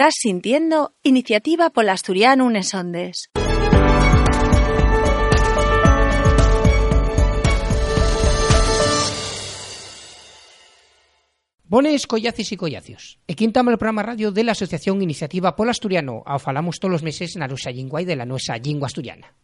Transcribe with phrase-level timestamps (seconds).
[0.00, 3.30] Estás sintiendo Iniciativa Polasturiano Unes Ondes.
[11.64, 13.18] Bones, collacis y collacios.
[13.26, 16.22] E quintamos el programa radio de la Asociación Iniciativa Polasturiano.
[16.22, 19.34] Ao falamos todos los meses na nosa lingua e de la nosa lingua asturiana.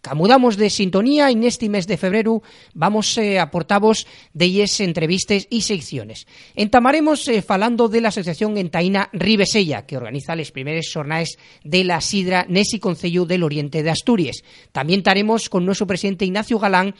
[0.00, 2.42] Camudamos de sintonía en este mes de febrero
[2.72, 6.26] vamos eh, a portavos de yes entrevistas y secciones.
[6.54, 12.00] Entamaremos eh, falando de la Asociación Entaína Ribesella, que organiza las primeras jornadas de la
[12.00, 14.42] sidra Nesi Concello del Oriente de Asturias.
[14.72, 16.94] También estaremos con nuestro presidente Ignacio Galán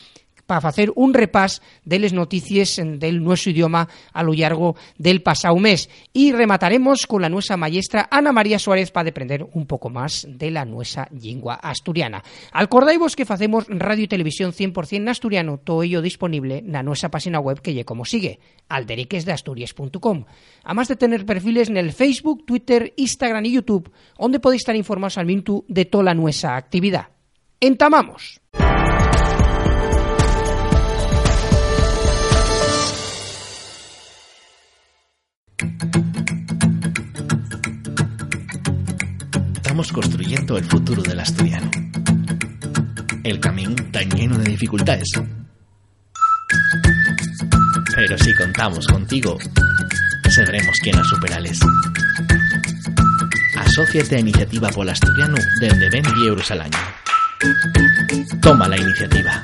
[0.58, 5.56] para hacer un repás de las noticias del nuestro idioma a lo largo del pasado
[5.56, 5.88] mes.
[6.12, 10.50] Y remataremos con la nuestra maestra Ana María Suárez para aprender un poco más de
[10.50, 12.24] la nuestra lengua asturiana.
[12.50, 17.38] Acordaivos que hacemos radio y televisión 100% en asturiano, todo ello disponible en nuestra página
[17.38, 20.24] web que lle como sigue, alderiquesdeasturias.com.
[20.64, 25.16] Además de tener perfiles en el Facebook, Twitter, Instagram y YouTube, donde podéis estar informados
[25.16, 27.10] al minuto de toda nuestra actividad.
[27.60, 28.40] ¡Entamamos!
[39.56, 41.70] Estamos construyendo el futuro del asturiano.
[43.22, 45.08] El camino está lleno de dificultades.
[47.94, 49.38] Pero si contamos contigo,
[50.28, 51.60] sabremos quién las superales.
[53.56, 56.78] Asociate a Iniciativa Pol Asturiano desde 20 euros al año.
[58.40, 59.42] Toma la iniciativa.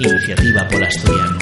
[0.00, 1.38] Iniciativa Pol Asturiano.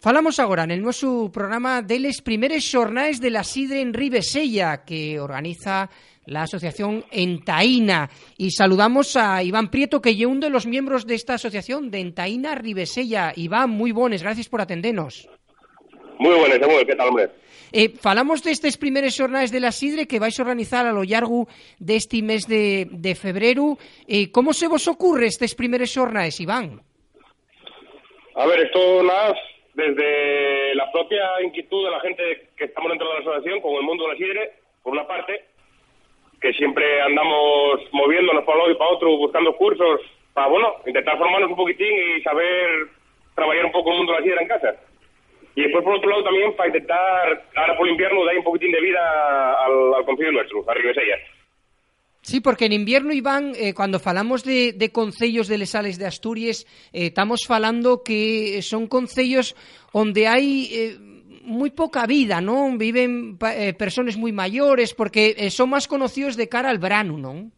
[0.00, 5.18] Falamos agora en nuestro programa de les primeres xornais de la Sidre en Ribesella que
[5.18, 5.90] organiza
[6.26, 11.16] la asociación Entaína y saludamos a Iván Prieto que es uno de los miembros de
[11.16, 13.32] esta asociación de Entaína Ribesella.
[13.34, 15.28] Iván, muy buenos, gracias por atendernos.
[16.20, 17.30] Muy buenas, Samuel, ¿qué tal, hombre?
[17.72, 21.50] Eh, falamos destes primeros xornais de la Sidre que vais a organizar a lo largo
[21.82, 23.74] deste mes de, de febrero.
[24.06, 26.86] Eh, como se vos ocurre estes primeros xornais, Iván?
[28.38, 29.34] A ver, esto nada,
[29.78, 33.82] desde la propia inquietud de la gente que estamos dentro de la asociación con el
[33.82, 34.52] mundo de la sidre,
[34.82, 35.44] por una parte,
[36.40, 40.00] que siempre andamos moviéndonos para un lado y para otro, buscando cursos,
[40.34, 42.88] para, bueno, intentar formarnos un poquitín y saber
[43.36, 44.74] trabajar un poco el mundo de la sidra en casa.
[45.54, 48.80] Y después, por otro lado, también para intentar, ahora por invierno, dar un poquitín de
[48.80, 51.18] vida al, al nuestro, a Ribesella.
[52.22, 56.66] Sí, porque en invierno, Iván, eh, cuando falamos de, de concellos de Lesales de Asturias,
[56.92, 59.54] eh, estamos falando que son concellos
[59.92, 60.98] onde hai eh,
[61.48, 62.76] moi poca vida, non?
[62.76, 67.48] Viven eh, persoas moi maiores, porque eh, son máis conocidos de cara al verano, non?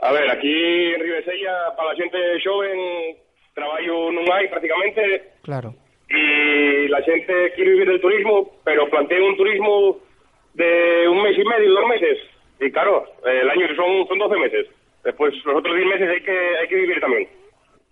[0.00, 0.56] A ver, aquí
[0.94, 3.20] en Ribesella, para a xente xoven,
[3.52, 5.36] traballo non hai prácticamente.
[5.44, 5.76] Claro.
[6.08, 10.00] E a xente quere vivir del turismo, pero plantea un turismo
[10.56, 14.36] de un mes e medio, dos meses Y claro, eh, el año son, son 12
[14.36, 14.66] meses.
[15.04, 17.28] Después, los otros 10 meses hay que, hay que vivir también.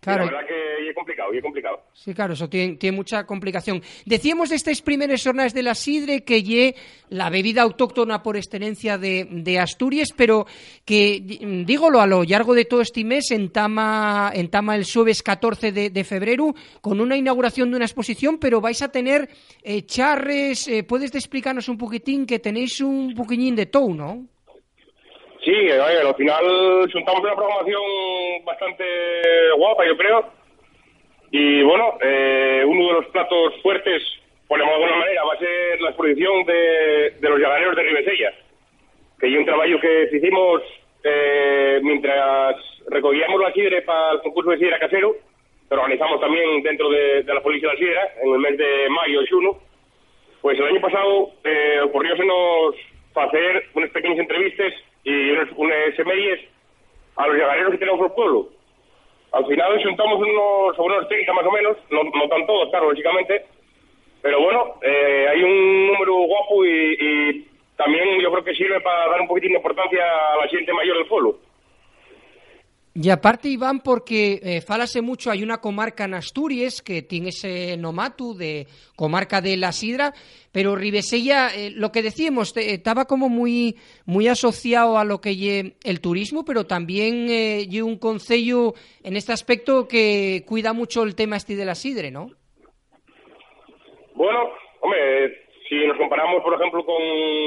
[0.05, 0.27] Claro.
[0.27, 1.81] La verdad que es complicado, es complicado.
[1.95, 3.81] Sí, claro, eso tiene, tiene mucha complicación.
[4.05, 6.75] Decíamos de estas primeras jornadas de la sidre que lle
[7.09, 10.45] la bebida autóctona por excelencia de, de Asturias, pero
[10.85, 11.23] que,
[11.65, 16.05] dígolo, a lo largo de todo este mes entama, entama el jueves 14 de, de
[16.05, 19.31] febrero con una inauguración de una exposición, pero vais a tener
[19.63, 24.34] eh, charres, eh, puedes explicarnos un poquitín que tenéis un poquillín de todo, ¿no?
[25.45, 27.83] Sí, ver, al final juntamos una programación
[28.45, 28.85] bastante
[29.59, 30.25] guapa, yo creo.
[31.31, 34.03] Y bueno, eh, uno de los platos fuertes,
[34.59, 38.33] llamarlo de alguna manera, va a ser la exposición de, de los llaganeros de Ribesella.
[39.21, 40.63] Que es un trabajo que hicimos
[41.03, 42.57] eh, mientras
[42.89, 45.15] recogíamos la sidre para el concurso de sidra casero,
[45.69, 48.89] que organizamos también dentro de, de la Policía de la Sidra, en el mes de
[48.89, 49.59] mayo y xuno.
[50.41, 52.77] Pues el año pasado eh, ocurriósenos
[53.15, 54.73] hacer unas pequeñas entrevistas
[55.05, 56.41] y unas, unas semeries
[57.17, 58.49] a los llaganeros que tenemos por el pueblo.
[59.33, 62.89] Al final juntamos unos, sobre unos 30 más o menos, no, no tan todos, claro,
[62.91, 63.45] lógicamente,
[64.23, 69.09] pero bueno, eh, hay un número guapo y, y también yo creo que sirve para
[69.09, 70.03] dar un poquitín de importancia
[70.33, 71.37] a la gente mayor del pueblo.
[72.97, 77.77] Y aparte, Iván, porque eh, falase mucho, hay una comarca en Asturias que tiene ese
[77.77, 80.13] nomatu de comarca de la sidra,
[80.53, 83.75] pero Ribesella, eh, lo que decíamos, estaba como muy
[84.07, 89.33] muy asociado a lo que lle el turismo, pero también eh, un concello en este
[89.33, 92.31] aspecto que cuida mucho el tema este de la sidre, ¿no?
[94.15, 94.51] Bueno,
[94.83, 97.03] hombre, si nos comparamos, por ejemplo, con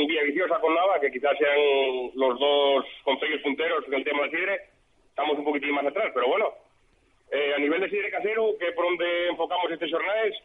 [0.08, 4.77] Villaviciosa, con Nava, que quizás sean los dos concellos punteros del tema del sidre,
[5.18, 6.54] estamos un poquitín más atrás, pero bueno,
[7.32, 10.36] eh, a nivel de sidre casero, que por donde enfocamos este jornales,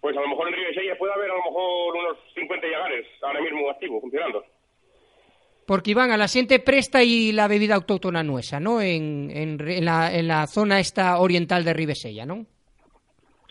[0.00, 3.42] pues a lo mejor en Ribesella puede haber a lo mejor unos 50 llagares ahora
[3.42, 4.46] mismo activos, funcionando.
[5.66, 8.80] Porque Iván, a la gente presta y la bebida autóctona nuestra, ¿no?
[8.80, 12.46] En, en, en, la, en la zona esta oriental de Ribesella, ¿no?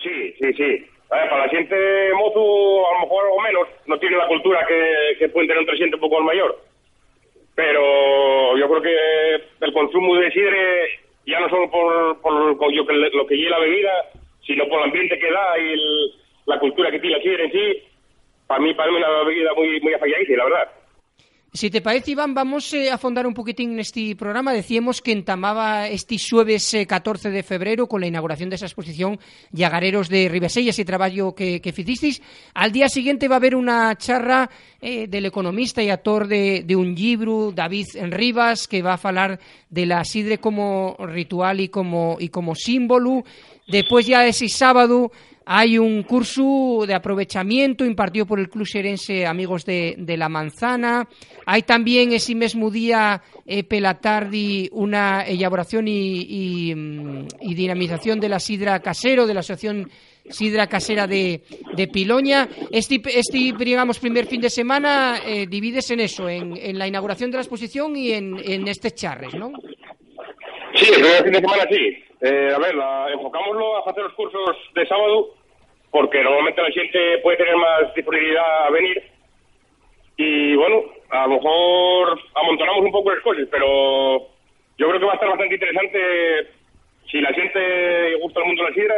[0.01, 0.87] Sí, sí, sí.
[1.11, 1.75] A ver, para la gente
[2.15, 5.67] mozo, a lo mejor algo menos, no tiene la cultura que, que pueden tener un
[5.67, 6.70] presidente un poco mayor.
[7.55, 12.57] Pero yo creo que el consumo de sidre, ya no solo por, por
[12.87, 13.91] que, lo que lleva la bebida,
[14.45, 16.11] sino por el ambiente que da y el,
[16.45, 17.83] la cultura que tiene la sidre en sí,
[18.47, 20.80] para mí parece una bebida muy, muy afalladiza, la verdad.
[21.53, 24.53] Si te parece, Iván, vamos eh, a fondar un poquitín este programa.
[24.53, 29.19] Decíamos que entamaba este jueves eh, 14 de febrero con la inauguración de esa exposición
[29.51, 32.21] Llagareros de Ribesella, ese traballo que, que ficisteis.
[32.53, 34.49] Al día siguiente va a haber una charra
[34.79, 39.37] eh, del economista y actor de, un libro, David Rivas, que va a falar
[39.69, 43.25] de la sidre como ritual y como, y como símbolo.
[43.67, 45.11] Después ya ese sábado
[45.45, 51.07] hay un curso de aprovechamiento impartido por el Club Xerense Amigos de, la Manzana.
[51.45, 53.65] Hay también ese mismo día, eh,
[54.71, 59.89] una elaboración mm, y, dinamización de la sidra casero, de la Asociación
[60.29, 61.41] Sidra Casera de,
[61.75, 62.47] de Piloña.
[62.71, 67.31] Este, este, digamos, primer fin de semana eh, divides en eso, en, en, la inauguración
[67.31, 69.51] de la exposición y en, en este charres, ¿no?
[70.75, 72.10] Sí, el primer fin de semana sí.
[72.21, 75.29] Eh, a ver, la, enfocámoslo a hacer los cursos de sábado
[75.89, 79.03] porque normalmente la gente puede tener más disponibilidad a venir
[80.17, 84.19] y bueno, a lo mejor amontonamos un poco las cosas, pero
[84.77, 85.99] yo creo que va a estar bastante interesante
[87.09, 88.95] si la gente gusta el mundo de la sidra,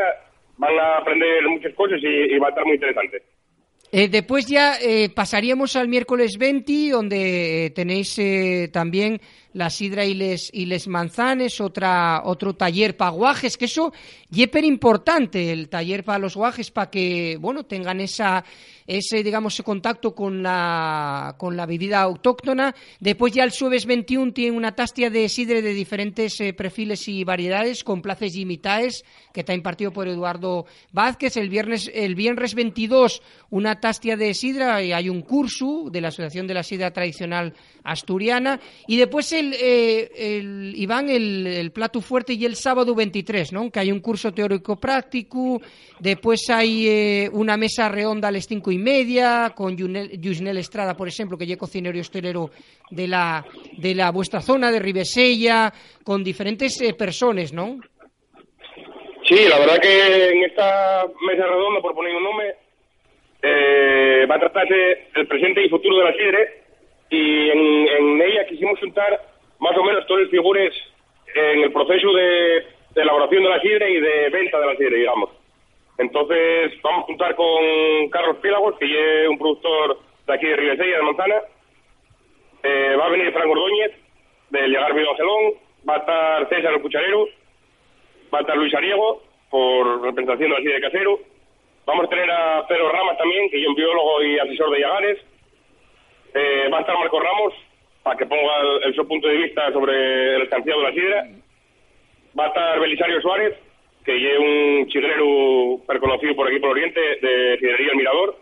[0.58, 3.24] van a aprender muchas cosas y, va a estar muy interesante.
[3.92, 8.20] Eh, después ya eh, pasaríamos al miércoles 20, donde eh, tenéis
[8.72, 9.20] también
[9.54, 13.94] la sidra y les, y les manzanes, otra, otro taller para guajes, que eso
[14.32, 18.44] es importante, el taller para los guajes, para que, bueno, tengan esa,
[18.88, 22.76] ese, digamos, ese contacto con la, con la bebida autóctona.
[23.00, 27.24] Después ya el jueves 21 tiene una tastia de sidre de diferentes eh, perfiles y
[27.24, 31.38] variedades, con places y mitades, que está impartido por Eduardo Vázquez.
[31.38, 36.10] El viernes, el viernes 22, una tastia de sidra, y hay un curso de la
[36.10, 37.54] Asociación de la Sidra Tradicional
[37.84, 38.60] Asturiana.
[38.88, 43.72] Y después el eh, el Iván, el, el, plato fuerte y el sábado 23, ¿no?
[43.72, 45.62] Que hay un curso teórico práctico,
[46.00, 51.08] después hay eh, una mesa redonda a las cinco y media con Yusnel Estrada, por
[51.08, 52.52] ejemplo, que es cocinero y hostelero
[52.90, 53.46] de la,
[53.78, 57.80] de la vuestra zona, de Ribesella, con diferentes eh, personas, ¿no?
[59.28, 62.56] Sí, la verdad que en esta mesa redonda, por poner un nombre,
[63.42, 66.63] eh, va a tratarse el presente y futuro de la sidre
[67.14, 69.22] y en, ella quisimos juntar
[69.60, 70.74] más o menos todos los figures
[71.36, 72.66] en el proceso de,
[72.96, 75.30] elaboración de la sidra y de venta de la sidra, digamos.
[76.00, 80.98] Entonces, vamos a juntar con Carlos Pílagos, que es un productor de aquí de Ribesella,
[80.98, 81.36] de Manzana.
[82.64, 83.92] Eh, va a venir Franco Ordóñez,
[84.50, 85.54] del Llegar Vido Angelón.
[85.88, 87.28] Va a estar César Cucharero.
[88.34, 89.22] Va a estar Luis Ariego,
[89.52, 91.20] por representación de la sidra de Casero.
[91.86, 95.20] Vamos a tener a Pedro Ramas también, que es un biólogo y asesor de Llagares.
[96.34, 97.54] Eh, va a estar Marco Ramos,
[98.02, 101.28] para que ponga el, el, su punto de vista sobre el estanciado de la sidra.
[102.38, 103.56] Va a estar Belisario Suárez,
[104.04, 108.38] que es un chileno reconocido por aquí por Oriente, de Sidrería El Mirador.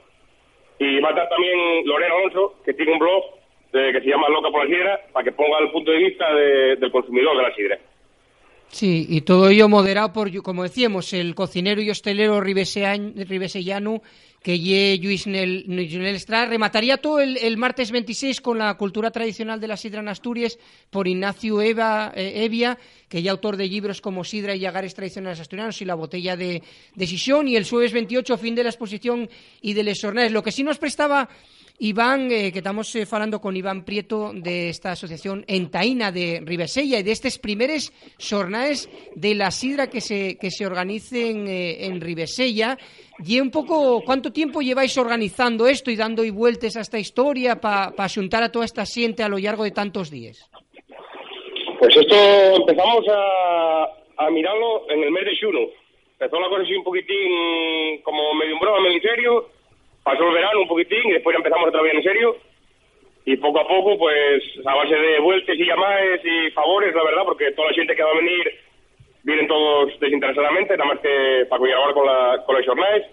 [0.79, 3.23] Y va a estar también Lorena Alonso, que tiene un blog
[3.71, 6.33] de, que se llama Loca por la Sidra, para que ponga el punto de vista
[6.33, 7.79] de, del consumidor de la sidra.
[8.69, 14.01] Sí, y todo ello moderado por, como decíamos, el cocinero y hostelero ribesellano
[14.41, 15.65] que ye Luis Nel.
[16.49, 20.57] Remataría todo el, martes 26 con la cultura tradicional de la sidra en Asturias
[20.89, 25.39] por Ignacio Eva, eh, Evia, que ya autor de libros como Sidra y Llagares Tradicionales
[25.39, 26.63] Asturianos y La Botella de,
[26.95, 27.47] de Sisión.
[27.47, 29.29] Y el jueves 28, fin de la exposición
[29.61, 30.31] y de les jornades.
[30.31, 31.29] Lo que sí nos prestaba
[31.83, 36.99] Iván, eh, que estamos eh, falando con Iván Prieto de esta asociación Entaína de Ribesella
[36.99, 41.99] y de estos primeros jornades de la sidra que se, que se organicen eh, en
[41.99, 42.77] Ribesella.
[43.25, 47.59] Y un poco, ¿cuánto tiempo lleváis organizando esto y dando y vueltas a esta historia
[47.59, 50.37] para pa juntar a toda esta siente a lo largo de tantos días?
[51.79, 52.15] Pues esto
[52.57, 55.61] empezamos a, a mirarlo en el mes de Xuno.
[56.19, 59.60] Empezó la cosa así un poquitín como medio en broma, medio serio
[60.03, 62.37] pasó el verano un poquitín y después ya empezamos otra vez en serio.
[63.23, 67.23] Y poco a poco, pues a base de vueltas y llamadas y favores, la verdad,
[67.25, 68.51] porque toda la gente que va a venir
[69.23, 73.03] vienen todos desinteresadamente, nada más que para colaborar con, la, con las jornadas.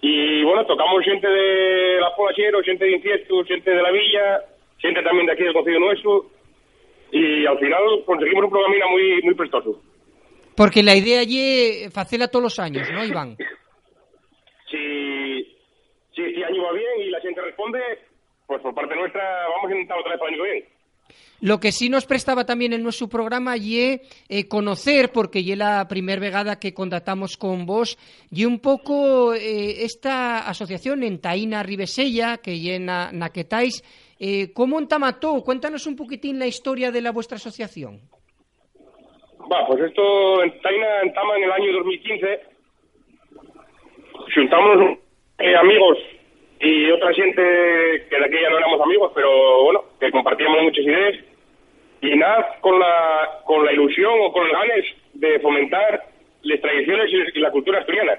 [0.00, 4.40] Y bueno, tocamos gente de la Polachero, gente de Inciesto, gente de la Villa,
[4.78, 6.26] gente también de aquí del Consejo Nuestro.
[7.10, 9.82] Y al final conseguimos un programa muy, muy prestoso.
[10.56, 13.36] Porque la idea allí facela todos los años, ¿no, Iván?
[14.70, 15.17] Sí
[16.22, 17.80] bien y la gente responde,
[18.46, 20.78] pues por parte nuestra vamos a intentar otra vez para el año que viene.
[21.40, 25.86] Lo que sí nos prestaba también en nuestro programa y eh, conocer, porque ya la
[25.88, 27.96] primera vegada que contactamos con vos,
[28.30, 33.84] y un poco eh, esta asociación en Taína Ribesella, que llena naquetáis,
[34.18, 35.40] eh, ¿cómo entamató?
[35.44, 38.00] Cuéntanos un poquitín la historia de la vuestra asociación.
[39.50, 42.40] Va, pues esto en Taina entama en el año 2015.
[44.34, 44.98] Juntamos
[45.38, 45.98] eh, amigos
[46.60, 47.42] y otra gente
[48.10, 51.14] que de aquella no éramos amigos, pero bueno, que compartíamos muchas ideas
[52.00, 56.04] y nada con la con la ilusión o con el ganes de fomentar
[56.42, 58.18] las tradiciones y la cultura asturiana.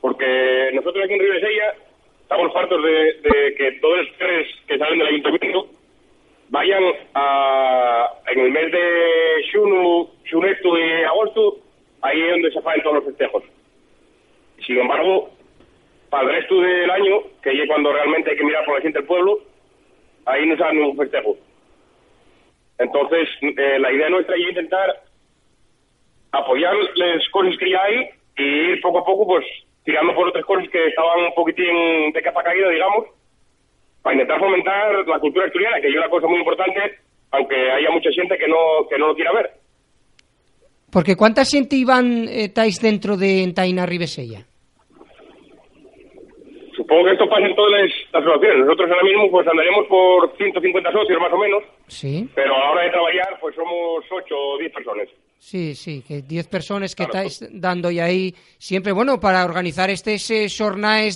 [0.00, 1.74] Porque nosotros aquí en Ribesella
[2.22, 5.68] estamos fartos de, de que todos los tres que salen del ayuntamiento
[6.48, 6.82] vayan
[7.14, 11.56] a, en el mes de Xunu, Xunesto y agosto,
[12.02, 13.44] ahí es donde se hacen todos los festejos.
[14.66, 15.30] Sin embargo,
[16.12, 18.98] para el resto del año, que es cuando realmente hay que mirar por la gente
[18.98, 19.38] del pueblo,
[20.26, 21.38] ahí no se hace ningún festejo.
[22.76, 24.90] Entonces, eh, la idea nuestra es intentar
[26.32, 29.46] apoyar las cosas que ya hay y ir poco a poco, pues,
[29.84, 33.06] tirando por otras cosas que estaban un poquitín de capa caída, digamos,
[34.02, 36.98] para intentar fomentar la cultura asturiana, que es una cosa muy importante,
[37.30, 39.50] aunque haya mucha gente que no, que no lo quiera ver.
[40.90, 44.51] Porque ¿cuánta gente iban estáis dentro de Entaina Ribesella?
[46.92, 47.90] Supongo que esto pasa en todas las
[48.22, 48.66] asociaciones.
[48.66, 52.28] Nosotros ahora mismo pues andaremos por 150 socios más o menos, Sí.
[52.34, 55.08] pero a la hora de trabajar pues somos 8 o 10 personas.
[55.38, 57.26] Sí, sí, que 10 personas que Claro.
[57.26, 60.48] estáis dando y ahí siempre, bueno, para organizar estos eh,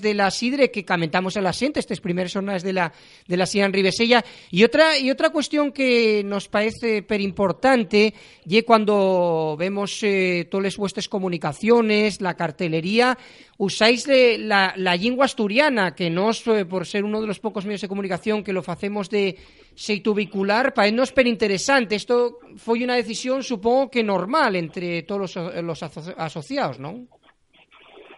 [0.02, 2.92] de la Sidre que comentamos a la gente, estos primeros jornaes de la,
[3.28, 4.25] de la Sidre en Ribesella.
[4.50, 8.14] Y otra, y otra cuestión que nos parece per importante,
[8.45, 13.16] y cuando vemos eh, todas vuestras comunicaciones, la cartelería,
[13.59, 14.07] usáis
[14.39, 17.89] la, la lengua asturiana, que nos, eh, por ser uno de los pocos medios de
[17.89, 19.37] comunicación que lo hacemos de
[19.75, 21.95] xeito vehicular, para nos per interesante.
[21.95, 27.07] Esto fue una decisión, supongo que normal entre todos los, aso- asociados, ¿no?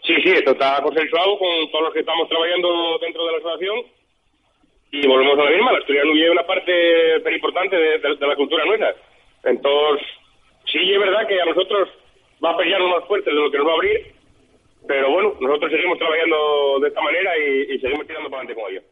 [0.06, 3.76] Sí, sí, esto está consensuado con todos los que estamos trabajando dentro de la asociación
[4.90, 5.72] y volvemos a la misma.
[5.72, 8.94] La asturiano es una parte muy importante de, la cultura nuestra.
[9.44, 10.06] Entonces,
[10.72, 11.88] sí es verdad que a nosotros
[12.42, 14.14] va a pelearnos más fuerte de lo que nos va a abrir,
[14.86, 18.72] pero bueno, nosotros seguimos trabajando de esta manera y, y seguimos tirando para adelante con
[18.72, 18.82] ello.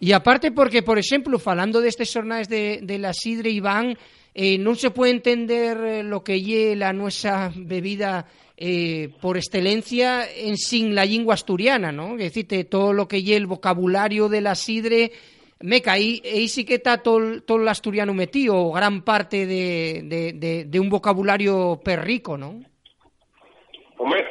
[0.00, 3.96] Y aparte porque, por ejemplo, falando de estos jornales de, de la Sidre Iván,
[4.34, 8.24] eh, non se puede entender eh, lo que lle la nuestra bebida
[8.56, 12.16] eh, por excelencia en sin la lengua asturiana, ¿no?
[12.16, 15.12] Es decir, te- todo lo que lle el vocabulario de la Sidre,
[15.60, 20.00] meca, ahí, ahí sí que está todo, todo el asturiano metido, o gran parte de,
[20.08, 22.58] de, de- de un vocabulario perrico, ¿no?
[23.98, 24.24] Hombre,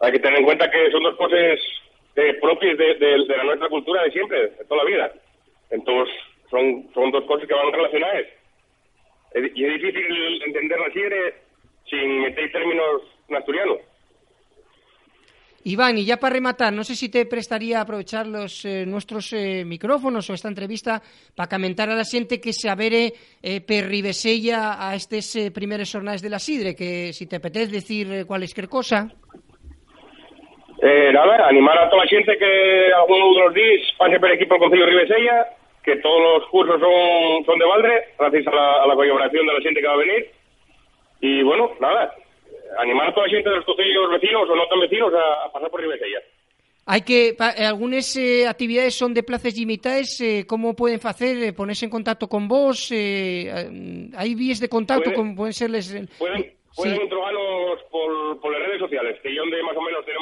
[0.00, 1.58] hay que tener en cuenta que son dos cosas
[2.16, 5.12] eh, propias de, de- de la nuestra cultura de siempre, de toda la vida.
[5.70, 6.14] Entonces,
[6.50, 8.26] son, son dos cosas que van relacionadas.
[9.32, 11.34] Es- Y es difícil entender la sidre
[11.88, 13.76] sin meter términos en asturiano.
[15.64, 19.64] Iván, y ya para rematar, no sé si te prestaría aprovechar los eh, nuestros eh,
[19.66, 21.02] micrófonos o esta entrevista
[21.34, 23.12] para comentar a la gente que se avere
[23.42, 27.72] eh, per Ribesella a estos eh, primeros jornales de la Sidre, que si te apetece
[27.72, 29.12] decir eh, cualquier cosa.
[30.80, 34.54] Eh, nada, animar a toda la gente que alguno de los días pase por equipo
[34.54, 35.46] del Concello de Ribesella,
[35.82, 39.52] que todos los cursos son, son de Valdre, gracias a la, a la colaboración de
[39.54, 40.30] la gente que va a venir.
[41.20, 42.14] Y bueno, nada,
[42.78, 45.52] animar a toda la gente de los concellos vecinos o no tan vecinos a, a
[45.52, 46.20] pasar por Ribesella.
[46.90, 51.36] Hay que eh, algunas eh, actividades son de plazas limitadas, eh, ¿cómo pueden hacer?
[51.42, 52.90] Eh, ponerse en contacto con vos?
[52.92, 55.04] Eh, eh, ¿Hay vías de contacto?
[55.04, 55.88] Puede- como pueden serles?
[56.18, 57.08] Pueden, pueden sí.
[57.90, 60.17] por, por las redes sociales, que es donde más o menos tenemos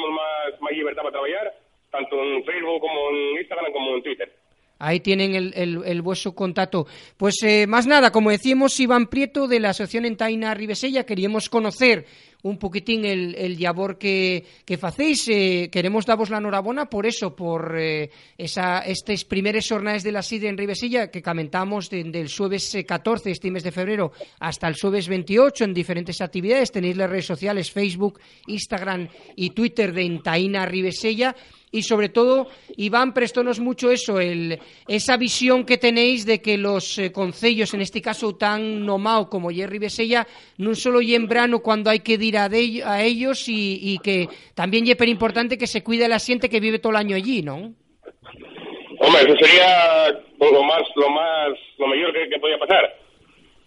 [1.07, 1.53] para trabajar,
[1.91, 4.33] tanto en Facebook como en Instagram como en Twitter.
[4.79, 6.85] Ahí tienen el, el, el vuestro contacto.
[7.17, 12.05] Pues eh, más nada, como decíamos, Iván Prieto de la Asociación Entaina Ribesella, queríamos conocer
[12.43, 15.27] un poquitín el, el labor que, que facéis.
[15.29, 20.21] Eh, queremos daros la enhorabuena por eso, por eh, esa, estes primeros jornades de la
[20.21, 24.67] SIDE en Ribesella que comentamos de- del jueves eh, 14, este mes de febrero, hasta
[24.67, 26.71] el jueves 28 en diferentes actividades.
[26.71, 31.35] Tenéis las redes sociales Facebook, Instagram y Twitter de Entaina Ribesella
[31.71, 32.47] y sobre todo,
[32.77, 34.57] Iván, prestónos mucho eso, el,
[34.87, 39.49] esa visión que tenéis de que los eh, concellos, en este caso tan nomao como
[39.51, 40.25] Jerry Besella,
[40.57, 41.27] no solo y en
[41.61, 45.67] cuando hay que ir a, de- a ellos y, y que también es importante que
[45.67, 47.73] se cuide la gente que vive todo el año allí, ¿no?
[48.99, 50.09] Hombre, eso sería
[50.39, 52.95] lo más, lo más, lo mejor que, podía pasar.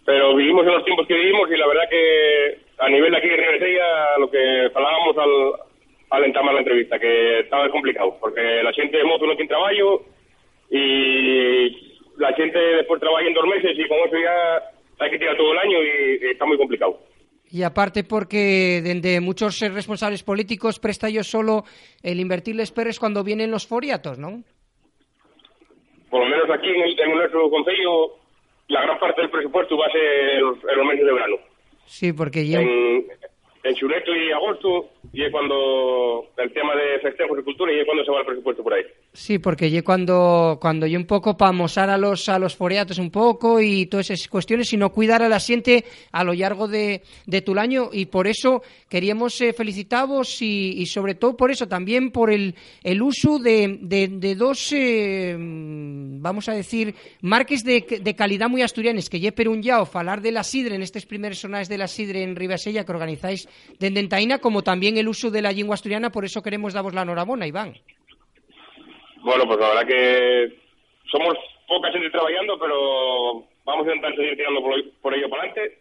[0.04, 3.28] Pero vivimos en los tiempos que vivimos y la verdad que a nivel de aquí
[3.28, 4.38] de Ribesella, lo que
[4.74, 5.69] hablábamos al,
[6.10, 10.04] al entamar la entrevista, que estaba complicado, porque la gente de moto no tiene trabajo
[10.70, 15.36] y la gente después trabaja en dos meses y con eso ya hay que tirar
[15.36, 16.98] todo el año y, está muy complicado.
[17.52, 21.64] Y aparte porque desde muchos responsables políticos presta yo solo
[22.02, 24.42] el invertirles perres cuando vienen los foriatos, ¿no?
[26.10, 28.16] Por lo menos aquí en, nuestro concello
[28.68, 31.36] la gran parte del presupuesto va a ser en los, meses de verano.
[31.86, 32.60] Sí, porque ya...
[32.60, 33.06] En,
[33.62, 37.84] en Chuleto y agosto y es cuando el tema de festejos y cultura y es
[37.84, 38.84] cuando se va el presupuesto por ahí.
[39.12, 42.98] Sí, porque yo cuando cuando yo un poco para mosar a los a los foreatos
[42.98, 47.02] un poco y todas esas cuestiones, sino cuidar a la siente a lo largo de,
[47.26, 51.66] de tu año y por eso queríamos eh, felicitaros y, y, sobre todo por eso
[51.66, 58.14] también por el, el uso de, de, dos eh, vamos a decir marques de, de
[58.14, 61.68] calidad muy asturianes que lle un yao falar de la sidre en estos primeros sonales
[61.68, 65.52] de la sidre en Ribasella que organizáis de Dentaina como también el uso de la
[65.52, 67.74] lengua asturiana, por eso queremos daros la enhorabuena, Iván.
[69.22, 70.56] Bueno, pues la verdad que
[71.10, 75.78] somos poca gente trabajando, pero vamos a intentar seguir tirando por, ello para adelante.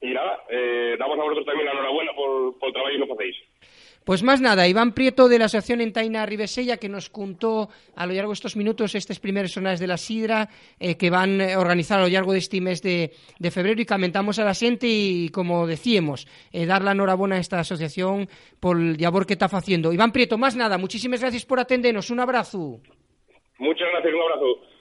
[0.00, 3.36] Y nada, eh, damos a vosotros también la enhorabuena por, por el trabajo que hacéis.
[4.04, 8.14] Pues más nada, Iván Prieto de la Asociación Entaina Ribesella que nos contó a lo
[8.14, 10.48] largo de estos minutos estos primeros sonares de la Sidra
[10.80, 13.12] eh, que van a organizar a lo largo de este mes de,
[13.50, 17.60] febrero y comentamos a la gente y como decíamos, eh, dar la enhorabuena a esta
[17.60, 18.28] asociación
[18.58, 19.92] por el labor que está haciendo.
[19.92, 22.80] Iván Prieto, más nada, muchísimas gracias por atendernos, un abrazo.
[23.58, 24.72] Muchas gracias, un abrazo.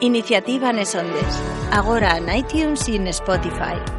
[0.00, 1.42] Iniciativa Nesondes,
[1.72, 3.97] ahora en iTunes y en Spotify.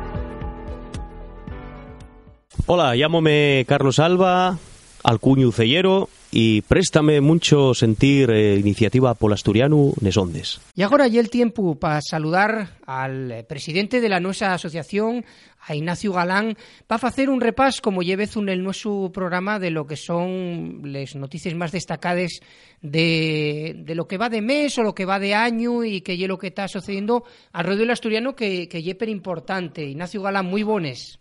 [2.72, 4.60] Hola, llámome Carlos Alba,
[5.02, 10.62] Alcuño Cellero y préstame mucho sentir eh, iniciativa polasturiano Nesondes.
[10.76, 15.26] Y ahora ya el tiempo para saludar al presidente de la nuestra asociación,
[15.66, 19.88] a Ignacio Galán, para hacer un repas, como lleves en el nuestro programa, de lo
[19.88, 22.40] que son las noticias más destacadas
[22.84, 26.28] de, de, lo que va de mes o lo que va de año y que
[26.28, 29.84] lo que está sucediendo alrededor del asturiano que, que es importante.
[29.84, 31.19] Ignacio Galán, muy buenos.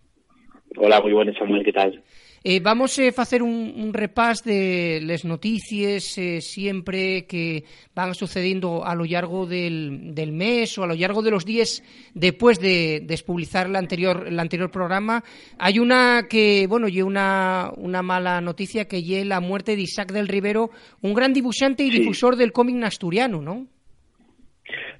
[0.76, 2.02] Hola, muy buenas, Samuel, ¿qué tal?
[2.44, 7.64] Eh, vamos a hacer un, un repás de las noticias eh, siempre que
[7.96, 11.82] van sucediendo a lo largo del, del, mes o a lo largo de los días
[12.14, 15.24] después de, de publicar el anterior, el anterior programa.
[15.58, 20.12] Hay una que, bueno, y una, una mala noticia que es la muerte de Isaac
[20.12, 20.70] del Rivero,
[21.02, 23.66] un gran dibujante y difusor del cómic asturiano, ¿no?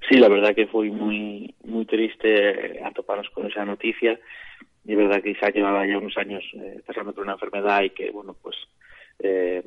[0.09, 4.18] Sí, la verdad que fue muy, muy triste atoparnos con esa noticia
[4.88, 7.90] y es verdad que Isaac llevaba ya unos años eh, pasando por una enfermedad y
[7.90, 8.57] que, bueno, pues
[9.18, 9.62] eh,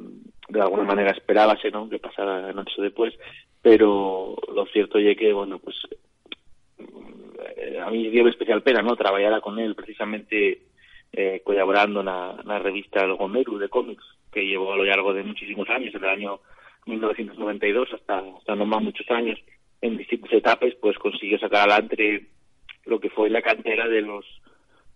[0.49, 3.13] de alguna manera esperábase, ¿no?, que pasara antes o después,
[3.62, 5.75] pero lo cierto es que, bueno, pues
[7.55, 10.63] eh, a mí dio especial pena, ¿no?, trabajar con él precisamente
[11.13, 15.21] eh, colaborando en la, revista El Gomeru de cómics, que llevó a lo largo de
[15.21, 16.39] muchísimos años, desde el año
[16.88, 19.39] 1992 hasta, hasta no más muchos años,
[19.81, 22.25] en distintas etapas, pues consiguió sacar adelante
[22.86, 24.25] lo que fue la cantera de los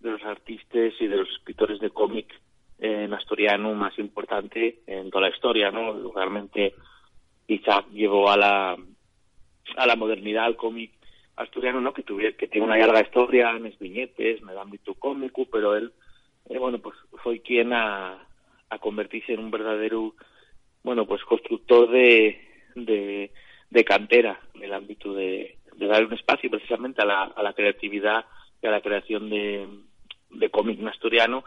[0.06, 2.34] de los artistas y de los escritores de cómic
[2.80, 6.12] en asturiano más importante en toda la historia, ¿no?
[6.14, 6.74] Realmente
[7.48, 8.78] Isaac llevó a la
[9.78, 10.92] a la modernidad al cómic
[11.36, 11.94] asturiano, ¿no?
[11.94, 15.92] Que tuviera que tiene una larga historia los viñetes, en el ámbito cómico, pero él,
[16.50, 18.28] eh, bueno, pues fue quien a,
[18.70, 20.14] a convertirse en un verdadero,
[20.84, 22.40] bueno, pues constructor de,
[22.76, 23.32] de,
[23.70, 27.54] de cantera en el ámbito de, de dar un espacio precisamente a la, a la
[27.54, 28.26] creatividad
[28.62, 29.68] y a la creación de,
[30.36, 31.44] de cómic asturiano,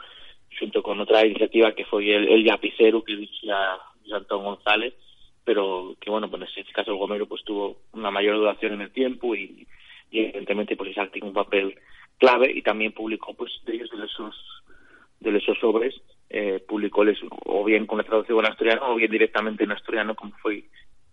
[0.58, 3.78] junto con otra iniciativa que fue el, el Yapicero que dirigía
[4.12, 4.94] Antón González,
[5.44, 8.82] pero que bueno, pues en este caso el Gomero pues tuvo una mayor duración en
[8.82, 9.66] el tiempo y,
[10.10, 11.74] evidentemente pues Isaac tiene un papel
[12.18, 14.34] clave y también publicó pues de ellos de esos
[15.20, 15.94] de esos sobres
[16.30, 20.32] eh, publicóles o bien con la traducción en asturiano o bien directamente en asturiano como
[20.38, 20.64] fue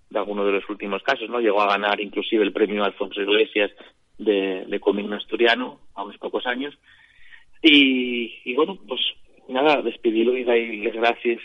[0.09, 1.39] de alguno de los últimos casos, ¿no?
[1.39, 3.71] Llegó a ganar inclusive el premio Alfonso Iglesias
[4.17, 6.77] de, de cómic asturiano a unos pocos años
[7.67, 9.01] y, bueno, pues
[9.49, 11.41] nada, despedirlo y darle gracias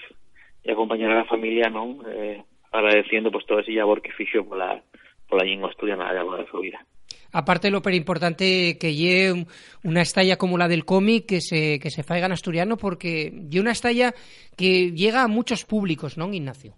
[0.62, 1.98] y acompañar a la familia, ¿no?
[2.09, 4.83] Eh, agradeciendo pues todo ese labor que fijo por la,
[5.28, 6.85] por la lengua asturiana de su vida.
[7.33, 9.46] Aparte de lo pero importante que lleve
[9.85, 13.62] una estalla como la del cómic que se, que se faiga en asturiano porque lleva
[13.62, 14.12] una estalla
[14.56, 16.74] que llega a muchos públicos, ¿no, Ignacio?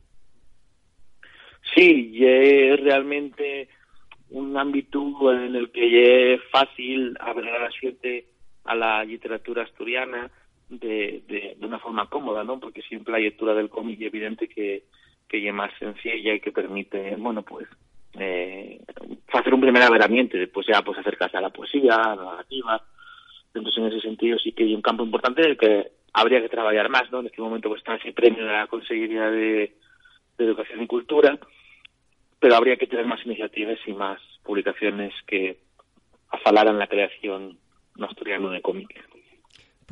[1.74, 3.68] Sí, es realmente
[4.30, 8.26] un ámbito en el que es fácil abrir a la gente
[8.64, 10.30] a la literatura asturiana
[10.68, 12.58] de, de, una forma cómoda, ¿no?
[12.58, 14.84] Porque siempre la lectura del cómic es evidente que,
[15.28, 17.68] que es más sencilla y que permite, bueno, pues,
[18.18, 18.80] eh,
[19.32, 22.82] hacer un primer averamiento y después ya pues acercarse a la poesía, a la narrativa.
[23.54, 26.88] Entonces, en ese sentido sí que hay un campo importante del que habría que trabajar
[26.88, 27.20] más, ¿no?
[27.20, 29.76] En este momento pues está ese premio de la Consejería de,
[30.38, 31.38] de Educación y Cultura
[32.42, 35.58] pero habría que tener más iniciativas y más publicaciones que
[36.28, 37.56] afalaran la creación
[37.96, 38.88] no asturiano de cómic.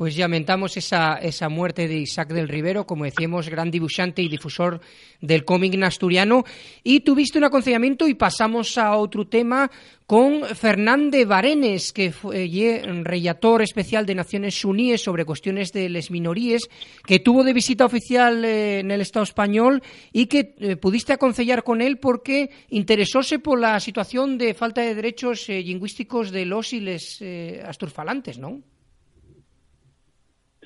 [0.01, 4.81] Pues lamentamos esa, esa muerte de Isaac del Rivero, como decíamos, gran dibujante y difusor
[5.21, 6.43] del cómic asturiano.
[6.83, 9.69] Y tuviste un aconsejamiento y pasamos a otro tema
[10.07, 16.63] con Fernández Barenes, que fue relator especial de Naciones Unidas sobre cuestiones de las minorías,
[17.05, 21.63] que tuvo de visita oficial eh, en el Estado español y que eh, pudiste aconsellar
[21.63, 26.73] con él porque interesóse por la situación de falta de derechos eh, lingüísticos de los
[26.73, 27.21] y les
[27.63, 28.63] asturfalantes, ¿no?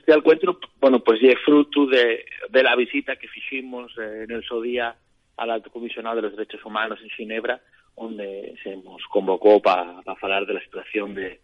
[0.06, 4.44] Este encuentro, bueno, pues es fruto de, de la visita que hicimos eh, en el
[4.44, 4.96] seu día
[5.36, 7.60] al Alto Comisionado de los Derechos Humanos en Ginebra,
[7.98, 11.42] donde se nos convocó para pa hablar de la situación de,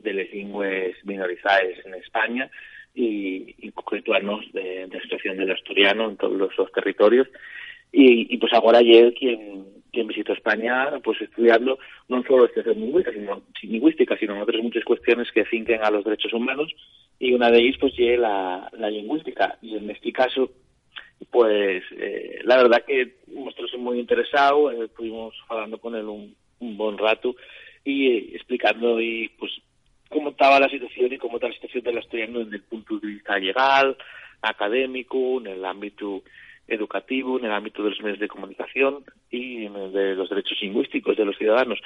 [0.00, 2.50] de las lenguas minorizadas en España
[2.96, 7.28] y, y de, de la situación del asturiano en todos los, territorios.
[7.92, 12.80] Y, y, pues ahora ayer quien, quien visitó España, pues estudiando no solo la situación
[12.80, 16.72] lingüística, sino, lingüística, sino otras muchas cuestiones que finquen a los derechos humanos
[17.18, 19.58] y una de ellas pues es la, la lingüística.
[19.62, 20.50] Y en este caso
[21.30, 26.76] pues eh, la verdad que nosotros muy interesados eh, estuvimos hablando con él un, un
[26.76, 27.36] buen rato
[27.84, 29.52] y eh, explicando y pues
[30.08, 33.08] cómo estaba la situación y cómo está la situación del asturiano desde el punto de
[33.08, 33.96] vista legal,
[34.42, 36.22] académico, en el ámbito
[36.70, 41.24] educativo, en el ámbito de los medios de comunicación y de los derechos lingüísticos de
[41.24, 41.78] los ciudadanos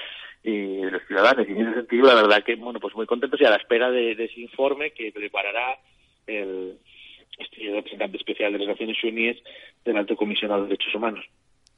[0.42, 1.48] y de los ciudadanos.
[1.48, 3.90] Y en ese sentido, la verdad que, bueno, pues muy contentos y a la espera
[3.90, 5.78] de, ese informe que preparará
[6.26, 6.78] el
[7.36, 9.36] este representante especial de las Naciones Unidas
[9.84, 11.24] del Alto Comisionado de Derechos Humanos.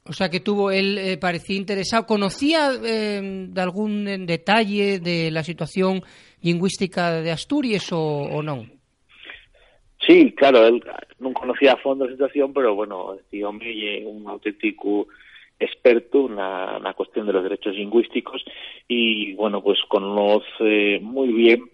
[0.03, 2.05] O sea que tuvo, él eh, parecía interesado.
[2.05, 6.03] ¿Conocía eh, de algún detalle de la situación
[6.41, 8.76] lingüística de Asturias o no?
[10.07, 10.79] Sí, claro, él
[11.19, 15.11] non conocía a fondo a situación, pero bueno, este hombre é un auténtico
[15.59, 18.39] experto na, na cuestión de los derechos lingüísticos
[18.87, 21.67] y, bueno, pues conoce muy bien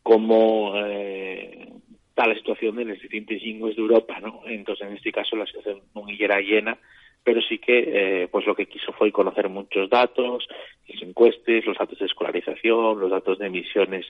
[0.00, 1.68] cómo eh,
[2.08, 4.40] está la situación de las distintas lenguas de Europa, ¿no?
[4.48, 6.80] Entonces, en este caso, la situación non era llena,
[7.20, 10.48] pero sí que eh, pues lo que quiso fue conocer muchos datos,
[10.88, 14.08] las encuestas, los datos de escolarización, los datos de emisiones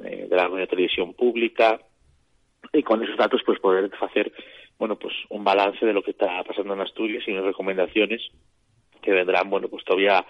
[0.00, 1.76] eh, de la radio televisión pública,
[2.72, 4.32] y con esos datos pues poder hacer
[4.78, 8.22] bueno pues un balance de lo que está pasando en Asturias y unas recomendaciones
[9.02, 10.24] que vendrán bueno pues todavía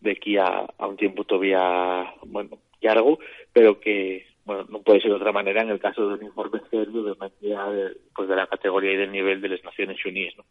[0.00, 3.18] de aquí a, a un tiempo todavía bueno largo
[3.52, 6.60] pero que bueno no puede ser de otra manera en el caso de un informe
[6.70, 7.14] serio de
[8.14, 10.44] pues de la categoría y del nivel de las Naciones Unidas ¿no?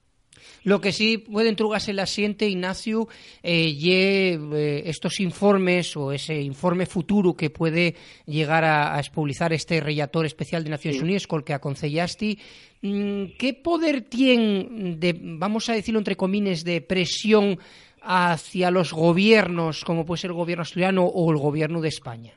[0.64, 3.08] Lo que sí puede entrugarse el asiente, Ignacio,
[3.44, 9.54] eh, ye, eh, estos informes o ese informe futuro que puede llegar a, a expulsar
[9.54, 11.04] este relator especial de Naciones sí.
[11.04, 12.38] Unidas, con el que aconsellaste,
[12.82, 17.60] mm, ¿qué poder tiene, de, vamos a decirlo entre comines, de presión
[18.02, 22.34] hacia los gobiernos, como puede ser el gobierno asturiano o el gobierno de España?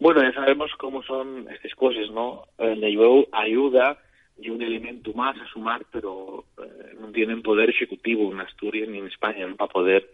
[0.00, 2.44] Bueno, ya sabemos cómo son estas cosas, ¿no?
[2.58, 3.98] De ayuda
[4.36, 8.98] y un elemento más a sumar, pero eh, no tienen poder ejecutivo en Asturias ni
[8.98, 10.10] en España para poder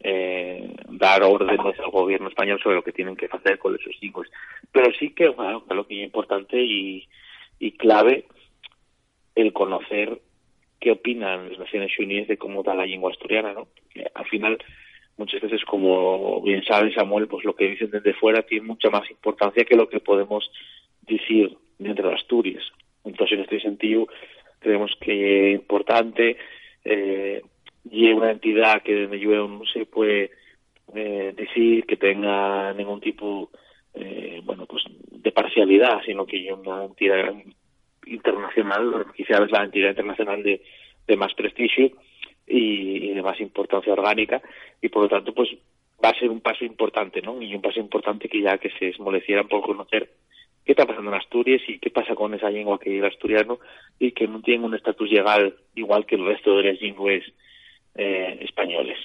[0.00, 4.28] eh, dar órdenes al gobierno español sobre lo que tienen que hacer con esos hijos.
[4.70, 7.08] Pero sí que, bueno, lo que es importante y,
[7.58, 8.26] y clave
[9.34, 10.20] el conocer
[10.80, 13.68] qué opinan las Naciones Unidas de cómo da la lengua asturiana, ¿no?
[13.90, 14.58] Que al final,
[15.16, 19.10] muchas veces, como bien sabe Samuel, pues lo que dicen desde fuera tiene mucha más
[19.10, 20.50] importancia que lo que podemos
[21.02, 22.62] decir dentro de Asturias.
[23.04, 24.06] Entonces, en este sentido,
[24.64, 26.36] creemos que es importante
[26.84, 27.42] eh,
[27.90, 30.30] y una entidad que desde yo no se puede
[30.94, 33.50] eh, decir que tenga ningún tipo
[33.94, 37.32] eh, bueno pues de parcialidad sino que es una entidad
[38.06, 40.62] internacional quizás la entidad internacional de,
[41.06, 41.90] de más prestigio
[42.46, 44.42] y, de más importancia orgánica
[44.80, 45.50] y por lo tanto pues
[46.02, 48.88] va a ser un paso importante no y un paso importante que ya que se
[48.88, 50.10] esmolecieran por conocer
[50.64, 53.58] qué está pasando en Asturias y qué pasa con esa lengua que el asturiano
[53.98, 57.22] y que no tiene un estatus legal igual que el resto de las lenguas
[57.94, 58.98] eh, españoles.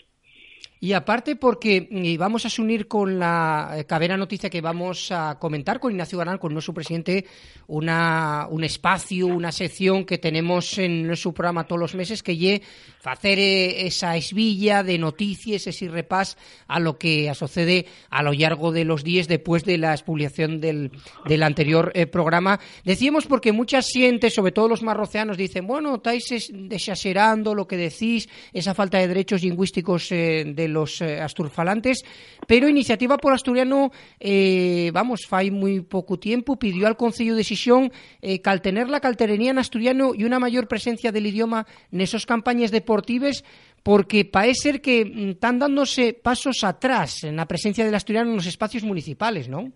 [0.81, 5.37] Y aparte porque y vamos a unir con la eh, cabera noticia que vamos a
[5.37, 7.25] comentar con Ignacio Garán, con nuestro presidente,
[7.67, 12.61] una, un espacio, una sección que tenemos en nuestro programa todos los meses que lle
[13.03, 16.37] hacer esa esvilla de noticias, ese repás
[16.67, 20.91] a lo que sucede a lo largo de los días después de la publicación del,
[21.25, 22.59] del anterior eh, programa.
[22.85, 28.29] Decíamos porque muchas sientes, sobre todo los marroceanos, dicen, bueno, estáis desaserando lo que decís,
[28.53, 32.03] esa falta de derechos lingüísticos eh, de los eh, asturfalantes,
[32.47, 37.91] pero Iniciativa por Asturiano, eh, vamos, fai muy poco tiempo, pidió al Concello de Sisión
[38.21, 42.71] eh, caltener la calterenía en asturiano y una mayor presencia del idioma en esas campañas
[42.71, 43.43] deportivas,
[43.83, 48.37] porque parece ser que mm, están dándose pasos atrás en la presencia del asturiano en
[48.37, 49.71] los espacios municipales, ¿no?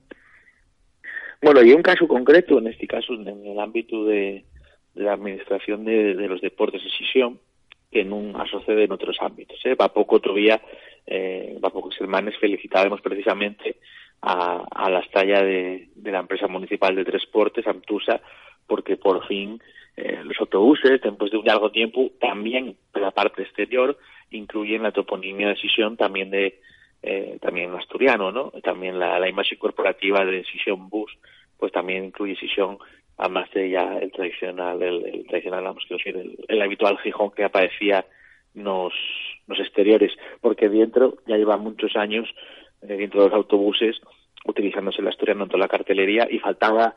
[1.42, 4.46] Bueno, y un caso concreto, en este caso en el ámbito de,
[4.96, 7.40] de la administración de, de, los deportes de Sisión,
[7.94, 9.62] que non sucede en outros ámbitos.
[9.64, 9.78] Eh?
[9.78, 10.58] Va pouco outro día,
[11.06, 13.78] eh, va poucos semanas felicitábamos precisamente
[14.26, 18.20] a, a la estalla de, de la empresa municipal de transportes, Amtusa,
[18.66, 19.62] porque por fin
[19.96, 23.98] eh, los autobuses, después de un largo tiempo, también de la parte exterior,
[24.32, 26.60] incluyen la toponimia de Sisión también de
[27.04, 28.52] eh, también asturiano, ¿no?
[28.64, 31.12] También la, la imagen corporativa de Sisión Bus,
[31.60, 32.80] pues también incluye Sisión
[33.18, 37.44] además de ya el tradicional, el, tradicional, vamos a decir, el, el, habitual Gijón que
[37.44, 38.06] aparecía
[38.54, 38.94] nos,
[39.48, 42.28] los exteriores, porque dentro ya lleva muchos años,
[42.82, 44.00] eh, dentro de los autobuses,
[44.46, 46.96] utilizándose el asturiano en toda la cartelería y faltaba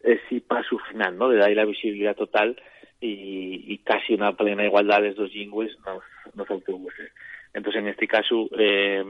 [0.00, 1.28] ese paso final, ¿no?
[1.28, 2.56] De dar la visibilidad total
[3.00, 6.02] y, y casi una plena igualdad de dos lingües nos,
[6.34, 7.12] nos autobuses.
[7.52, 9.04] Entonces, en este caso, eh,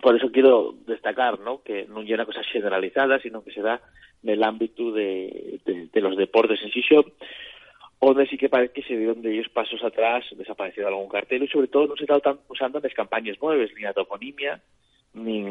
[0.00, 1.62] por eso quiero destacar, ¿no?
[1.62, 3.80] Que no es una cosa generalizada, sino que se da
[4.24, 5.60] en el ámbito de,
[5.94, 7.04] los deportes en Sisión,
[8.00, 11.48] donde sí que parece que se dieron de ellos pasos atrás, desaparecido algún cartel y
[11.48, 14.60] sobre todo no se está tan usando en las campañas nuevas, ni la toponimia,
[15.14, 15.44] ni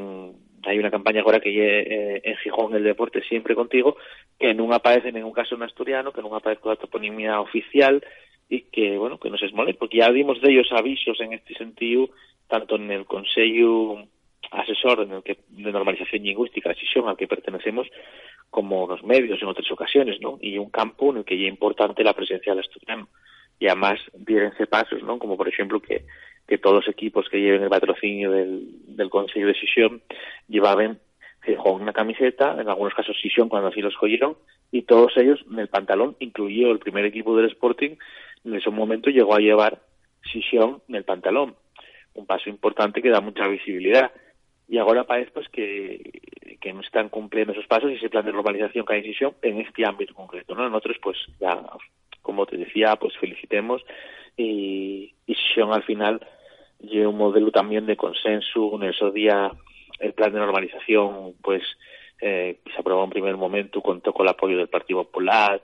[0.65, 3.97] hay una campaña ahora que eh, en Gijón el deporte siempre contigo,
[4.39, 8.03] que no aparece en ningún caso en asturiano, que no aparece la toponimia oficial
[8.49, 11.53] y que, bueno, que no se esmole, porque ya dimos de ellos avisos en este
[11.55, 12.09] sentido,
[12.47, 14.03] tanto en el Consejo
[14.51, 17.87] asesor en el que, de normalización lingüística, decisión al que pertenecemos,
[18.49, 20.37] como los medios en otras ocasiones, ¿no?
[20.41, 23.07] Y un campo en el que ya es importante la presencia del asturiano.
[23.59, 25.17] Y además dierense pasos, ¿no?
[25.17, 26.05] Como por ejemplo que,
[26.47, 30.01] que todos los equipos que lleven el patrocinio del, del Consejo de Sisión
[30.47, 30.99] llevaban
[31.61, 34.37] con una camiseta, en algunos casos Sisión cuando así los cogieron,
[34.71, 37.97] y todos ellos en el pantalón, incluido el primer equipo del Sporting,
[38.45, 39.81] en ese momento llegó a llevar
[40.31, 41.55] Sisión en el pantalón.
[42.13, 44.11] Un paso importante que da mucha visibilidad
[44.73, 46.01] y ahora parece pues que,
[46.59, 49.85] que están cumpliendo esos pasos y ese plan de normalización que hay decisión en este
[49.85, 50.67] ámbito concreto, ¿no?
[50.67, 51.61] Nosotros pues ya,
[52.23, 53.83] como te decía, pues felicitemos
[54.35, 56.25] y, y al final
[56.79, 59.51] lleva un modelo también de consenso, en esos días
[59.99, 61.61] el plan de normalización pues
[62.19, 65.61] eh, se aprobó en primer momento, contó con el apoyo del Partido Popular,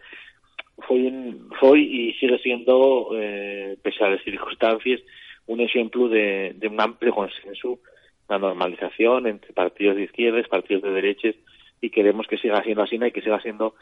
[0.88, 1.12] fue,
[1.60, 5.02] fue y sigue siendo, eh, pese a las circunstancias,
[5.48, 7.80] un ejemplo de un amplio consenso
[8.30, 11.36] la normalización entre partidos de izquierdas, partidos de derechas,
[11.82, 13.76] y queremos que siga siendo así y que siga siendo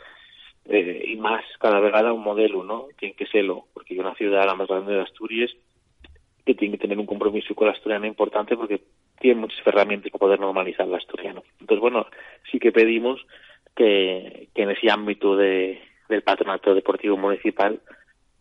[0.66, 2.88] eh, y más cada vez un modelo, ¿no?
[2.98, 5.52] Tiene que serlo, porque hay una ciudad la más grande de Asturias
[6.46, 8.82] que tiene que tener un compromiso con la asturiana importante porque
[9.20, 11.44] tiene muchas herramientas para poder normalizar la asturiano.
[11.60, 12.08] Entonces, bueno,
[12.50, 13.26] sí que pedimos
[13.76, 17.82] que, en ese ámbito de, del patronato deportivo municipal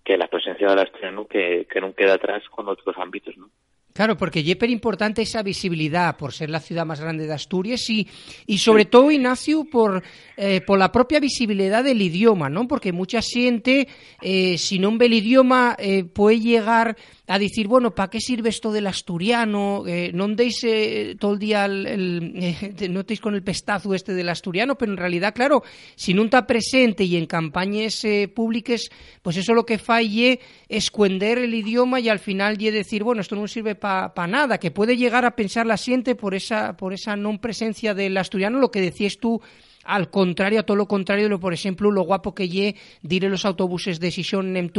[0.05, 3.51] que la presencia del asturiano que, que no quede atrás con otros ámbitos, ¿no?
[3.97, 8.07] Claro, porque es importante esa visibilidad por ser la ciudad más grande de Asturias y,
[8.47, 10.03] y sobre todo, Ignacio, por,
[10.37, 12.69] eh, por la propia visibilidad del idioma, ¿no?
[12.69, 13.89] Porque mucha gente,
[14.21, 16.95] eh, si no ve el idioma, eh, puede llegar
[17.29, 19.85] a decir, bueno, ¿para qué sirve esto del asturiano?
[19.87, 24.29] Eh, no deis eh, todo el día, el, el eh, con el pestazo este del
[24.29, 25.63] asturiano, pero en realidad, claro,
[25.97, 28.89] si no está presente y en campañas eh, públicas,
[29.23, 33.37] pues eso lo que falle es cuender el idioma y al final decir, bueno, esto
[33.37, 36.93] no sirve para pa nada, que puede llegar a pensar la siente por esa, por
[36.93, 39.43] esa non presencia del asturiano, lo que decías tú
[39.87, 43.29] al contrario, a todo lo contrario de lo, por ejemplo, lo guapo que lle dire
[43.29, 44.73] los autobuses de Sison en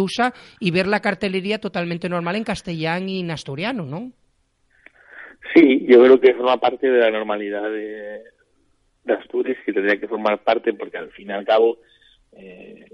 [0.59, 4.11] y ver la cartelería totalmente normal en castellán y en asturiano, ¿no?
[5.53, 8.21] Sí, yo creo que forma parte de la normalidad de,
[9.05, 11.77] de Asturias que tendría que formar parte porque al fin y al cabo
[12.33, 12.85] eh,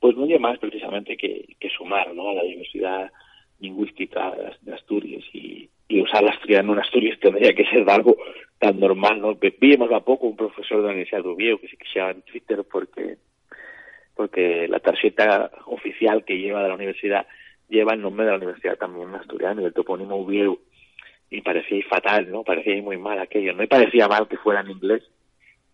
[0.00, 2.30] pues no hay más precisamente que, que sumar ¿no?
[2.30, 3.10] a la diversidad
[3.58, 8.16] lingüística de Asturias y, y usar el asturiano en Asturias tendría que ser algo
[8.58, 9.38] tan normal, ¿no?
[9.58, 12.64] Vimos a poco un profesor de la Universidad de Oviedo que se quejaba en Twitter
[12.70, 13.16] porque
[14.14, 17.26] porque la tarjeta oficial que lleva de la universidad
[17.68, 20.58] lleva el nombre de la universidad también en asturiano y el topónimo Oviedo
[21.30, 22.42] y parecía fatal, ¿no?
[22.42, 23.52] Parecía muy mal aquello.
[23.52, 25.04] No me parecía mal que fuera en inglés,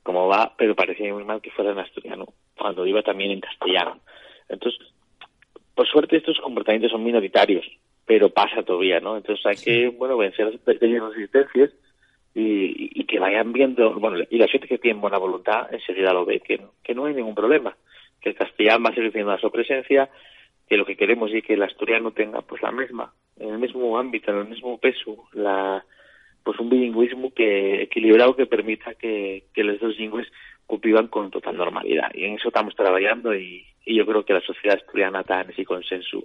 [0.03, 4.01] como va, pero parecía muy mal que fuera en asturiano, cuando iba también en castellano.
[4.49, 4.81] Entonces,
[5.75, 7.65] por suerte estos comportamientos son minoritarios,
[8.07, 9.17] pero pasa todavía, ¿no?
[9.17, 11.71] Entonces hay que, bueno, vencer las pequeñas resistencias
[12.35, 16.25] y, y, que vayan viendo, bueno, y la gente que tiene buena voluntad enseguida lo
[16.25, 17.77] ve, que, que no hay ningún problema,
[18.21, 20.11] que el castellano va a seguir teniendo su presencia,
[20.69, 23.99] que lo que queremos es que el asturiano tenga pues la misma, en el mismo
[23.99, 25.85] ámbito, en el mismo peso, la,
[26.43, 30.27] pues un bilingüismo que equilibrado que permita que, que los dos lingües
[30.67, 32.11] convivan con total normalidad.
[32.15, 35.51] Y en eso estamos trabajando y, y yo creo que la sociedad asturiana está en
[35.51, 36.25] ese consenso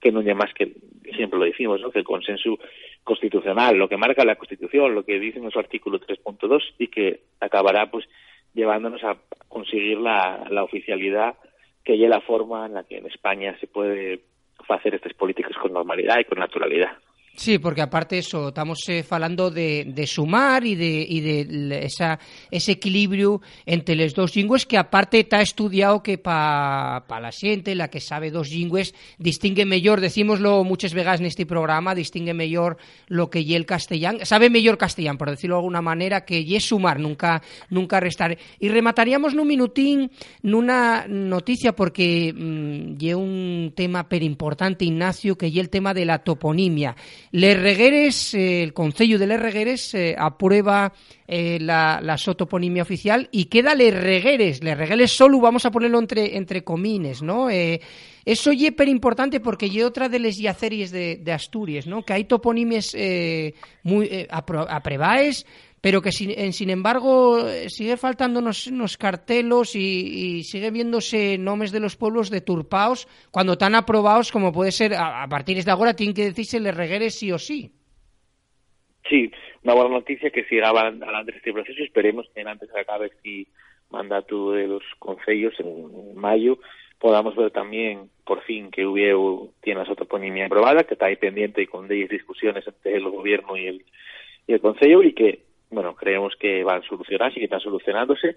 [0.00, 0.74] que no más que,
[1.14, 1.90] siempre lo decimos, ¿no?
[1.90, 2.58] que el consenso
[3.04, 7.20] constitucional, lo que marca la Constitución, lo que dice en su artículo 3.2 y que
[7.40, 8.06] acabará pues
[8.54, 9.16] llevándonos a
[9.48, 11.36] conseguir la, la oficialidad
[11.84, 14.20] que es la forma en la que en España se puede
[14.68, 16.98] hacer estas políticas con normalidad y con naturalidad.
[17.36, 22.18] Sí, porque aparte eso, estamos eh, falando de, sumar y de, y de esa,
[22.50, 27.74] ese equilibrio entre los dos lingües que aparte está estudiado que para pa la gente,
[27.74, 32.78] la que sabe dos lingües, distingue mejor, decimoslo muchas veces en este programa, distingue mejor
[33.06, 36.56] lo que y el castellán, sabe mejor castellán, por decirlo de alguna manera, que y
[36.56, 38.38] es sumar, nunca, nunca restar.
[38.58, 40.10] Y remataríamos en un minutín
[40.42, 46.06] una noticia porque mm, y un tema per importante, Ignacio, que y el tema de
[46.06, 46.96] la toponimia.
[47.32, 50.92] Les Regueres, eh, el Concello de Les Regueres eh, aprueba
[51.26, 54.62] eh, la, la sotoponimia oficial y queda Les Regueres.
[54.62, 57.50] Les Regueres solo vamos a ponerlo entre, entre comines, ¿no?
[57.50, 57.80] Eso
[58.24, 62.04] es súper importante porque es otra de las yaceries de, de, Asturias, ¿no?
[62.04, 62.96] Que hay toponimes
[63.82, 65.46] muy aprebaes,
[65.86, 71.78] pero que sin, sin embargo sigue faltando unos, unos cartelos y, sigue viéndose nombres de
[71.78, 76.24] los pueblos deturpados cuando están aprobados como puede ser a, partir de ahora tienen que
[76.24, 77.70] decirse les regueres sí o sí.
[79.08, 79.30] Sí,
[79.62, 83.46] una buena noticia que siga adelante este proceso esperemos que antes de acabe este
[83.88, 86.58] mandato de los concellos en mayo
[86.98, 91.62] podamos ver también por fin que UBIEU tiene esa toponimia aprobada, que está ahí pendiente
[91.62, 93.84] y con 10 discusiones entre el gobierno y el,
[94.48, 98.36] y el Consejo y que bueno, creemos que van a solucionarse y que están solucionándose,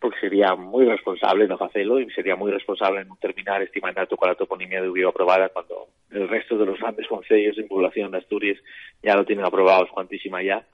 [0.00, 4.28] porque sería muy responsable no hacerlo y sería muy responsable no terminar este mandato con
[4.28, 8.18] la toponimia de UBIO aprobada cuando el resto de los grandes consejos de población de
[8.18, 8.58] Asturias
[9.02, 10.64] ya lo tienen aprobado, cuantísima ya.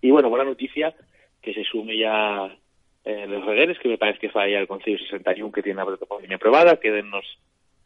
[0.00, 0.94] Y bueno, buena noticia
[1.42, 2.56] que se sume ya
[3.04, 6.36] eh, los regueres, que me parece que falla el Consejo 61 que tiene la toponimia
[6.36, 7.24] aprobada, quedennos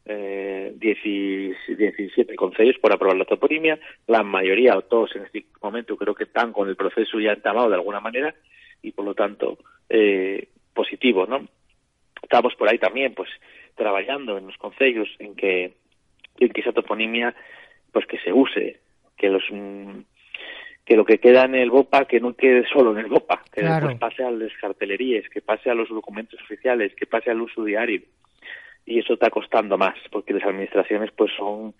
[0.06, 6.14] eh, 17 consejos por aprobar la toponimia, la mayoría o todos en este momento creo
[6.14, 8.34] que están con el proceso ya entamado de alguna manera
[8.82, 11.46] y por lo tanto eh, positivo, ¿no?
[12.22, 13.30] Estamos por ahí también, pues,
[13.74, 15.72] trabajando en los consejos en que,
[16.38, 17.34] en que esa toponimia,
[17.92, 18.80] pues, que se use,
[19.16, 19.42] que los
[20.84, 23.62] que lo que queda en el BOPA que no quede solo en el BOPA, que
[23.62, 23.88] claro.
[23.88, 27.64] después pase a las cartelerías, que pase a los documentos oficiales, que pase al uso
[27.64, 28.02] diario
[28.86, 31.74] y eso está costando más porque las administraciones pues son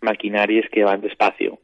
[0.00, 1.58] maquinarias que van despacio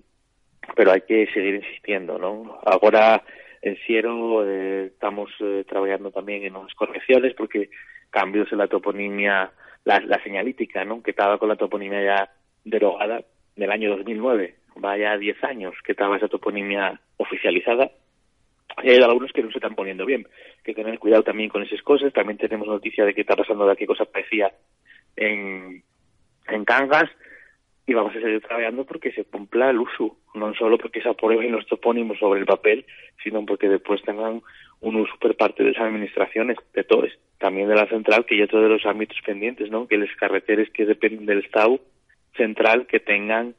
[0.77, 3.23] pero hay que seguir insistiendo no ahora
[3.63, 7.71] en Ciero eh, estamos eh, trabajando también en unas correcciones porque
[8.11, 9.51] cambios en la toponimia
[9.85, 12.31] la, la señalítica no que estaba con la toponimia ya
[12.65, 13.23] derogada
[13.57, 17.91] del año 2009 vaya 10 años que estaba esa toponimia oficializada
[18.83, 20.27] y hay algunos que no se están poniendo bien.
[20.65, 22.13] Que tener cuidado también con esas cosas.
[22.13, 24.53] También tenemos noticia de que está pasando de qué cosa parecía
[25.17, 25.83] en,
[26.49, 27.11] en Cangas
[27.87, 31.53] y vamos a seguir trabajando porque se cumpla el uso, no solo porque se aprueben
[31.53, 32.87] los topónimos sobre el papel,
[33.23, 34.43] sino porque después tengan
[34.81, 38.47] un uso por parte de las administraciones, de todos, también de la central, que ya
[38.47, 39.87] todos los ámbitos pendientes, ¿no?
[39.87, 41.81] Que las carreteras que dependen del Estado
[42.37, 43.55] central que tengan,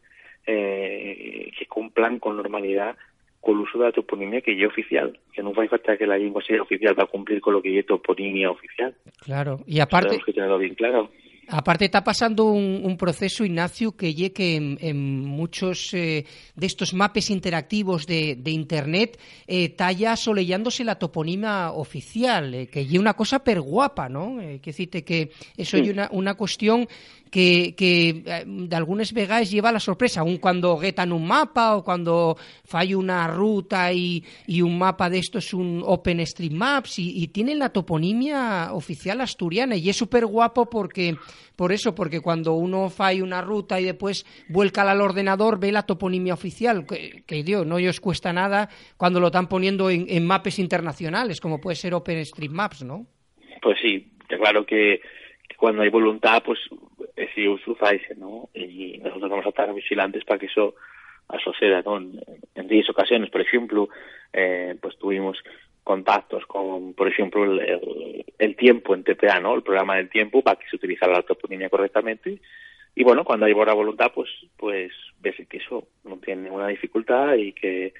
[0.45, 2.95] eh, que cumplan con normalidad
[3.39, 6.07] con el uso de la toponimia que es oficial, que no va a falta que
[6.07, 8.95] la lengua sea oficial para cumplir con lo que es toponimia oficial.
[9.21, 10.07] Claro, y aparte...
[10.07, 11.11] Tenemos que tenerlo bien claro.
[11.49, 16.25] Aparte está pasando un, un proceso, Ignacio, que ye que en, en muchos eh,
[16.55, 22.67] de estos mapes interactivos de, de Internet eh, está ya solellándose la toponima oficial, eh,
[22.67, 24.39] que ye una cosa per guapa, ¿no?
[24.39, 25.89] Eh, que decirte que eso sí.
[25.89, 26.87] una, una cuestión
[27.33, 31.83] que, que eh, de algunas vegaes lleva la sorpresa, aun cuando getan un mapa o
[31.83, 37.29] cuando falla una ruta y, y un mapa de esto es un OpenStreetMaps y, y
[37.29, 41.15] tienen la toponimia oficial asturiana y es súper guapo porque
[41.55, 45.87] por eso, porque cuando uno falla una ruta y después vuelca al ordenador, ve la
[45.87, 50.23] toponimia oficial, que, que Dios, no os cuesta nada cuando lo están poniendo en, en
[50.27, 53.07] mapes internacionales, como puede ser OpenStreetMaps, ¿no?
[53.59, 55.01] Pues sí, claro que
[55.57, 56.59] cuando hay voluntad, pues
[57.49, 58.49] uso faise, ¿no?
[58.53, 60.75] Y nosotros vamos a estar vigilantes para que eso
[61.43, 61.97] suceda, ¿no?
[61.97, 62.19] En,
[62.55, 63.89] en 10 ocasiones, por ejemplo,
[64.31, 65.37] eh, pues tuvimos
[65.83, 69.55] contactos con, por ejemplo, el, el, tiempo en TPA, ¿no?
[69.55, 72.39] El programa del tiempo para que se utilizara la toponimia correctamente.
[72.95, 77.35] Y bueno, cuando hay buena voluntad, pues, pues ves que eso no tiene ninguna dificultad
[77.35, 77.93] y que,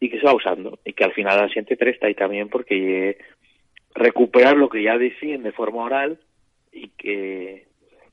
[0.00, 0.80] y que se va usando.
[0.84, 3.18] Y que al final la presta y también porque
[3.94, 6.18] recuperar lo que ya decían de forma oral
[6.72, 7.67] y que,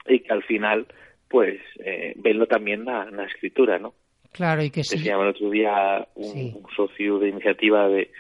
[0.08, 0.88] y que al final,
[1.28, 3.94] pues, eh, verlo también la, la escritura, ¿no?
[4.32, 4.98] Claro, y que sí.
[4.98, 8.12] se llama el otro día un, socio de iniciativa de,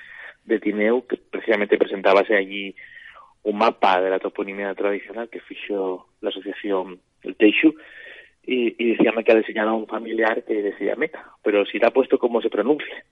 [0.45, 2.73] de Tineu que precisamente presentábase allí
[3.43, 7.75] un mapa de la toponimia tradicional que fichó la asociación El Teixu
[8.43, 11.89] y, y decíame que ha diseñado a un familiar que decía Meca, pero si la
[11.89, 13.03] ha puesto como se pronuncia.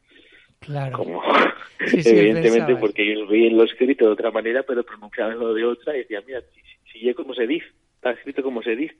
[0.59, 0.97] Claro.
[0.97, 1.21] Como,
[1.79, 6.23] evidentemente porque ellos veían lo escrito de otra manera, pero pronunciaban de otra y decían,
[6.25, 6.41] mira,
[6.91, 7.67] si, si, como se dice,
[8.03, 8.95] está escrito como se dice.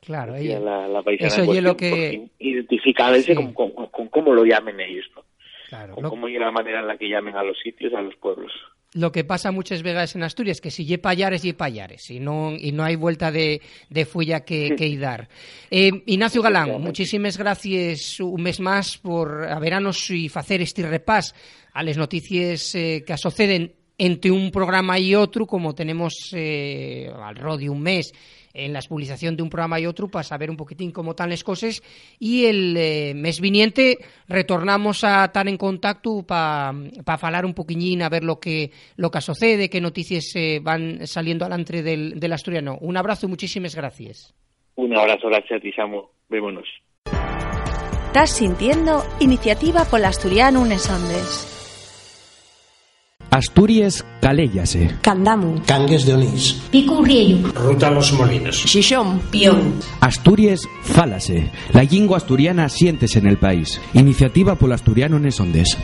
[0.00, 2.28] Claro, ella, la, la eso es lo que...
[2.40, 5.22] Identificarse con, con, cómo lo llamen ellos, ¿no?
[5.68, 5.94] Claro.
[5.94, 8.50] Con cómo es la manera en la que llamen a los sitios, a los pueblos.
[8.94, 12.52] Lo que pasa muchas veces en Asturias, que si lle payares, lle payares, y no,
[12.58, 15.28] y no hay vuelta de, de fulla que, que dar.
[15.70, 21.34] Eh, Ignacio Galán, muchísimas gracias un mes más por habernos y hacer este repás
[21.72, 27.36] a las noticias eh, que suceden entre un programa y otro, como tenemos eh, al
[27.36, 28.12] rodio un mes
[28.54, 31.42] en la publicación de un programa y otro para saber un poquitín cómo están las
[31.42, 31.82] cosas
[32.18, 36.74] y el eh, mes viniente retornamos a estar en contacto para
[37.04, 41.06] pa hablar un poquillín a ver lo que lo que sucede, qué noticias eh, van
[41.06, 42.76] saliendo adelante del, del asturiano.
[42.80, 44.34] Un abrazo y muchísimas gracias.
[44.74, 46.10] Un abrazo, gracias, Tisamo.
[46.28, 46.66] Vémonos.
[48.06, 51.51] Estás sintiendo Iniciativa por Asturiano Unesondes.
[53.32, 54.98] Asturias Caléllase.
[55.00, 55.62] Candamu.
[55.64, 56.52] Cangues de Onís.
[56.70, 57.48] Pico Riello.
[57.54, 58.62] Ruta Los Molinos.
[58.66, 59.20] Xixón.
[59.30, 59.80] Pión.
[60.00, 61.50] Asturias Fálase.
[61.72, 63.80] La lingua asturiana sientes en el país.
[63.94, 65.78] Iniciativa por asturiano Nesondes.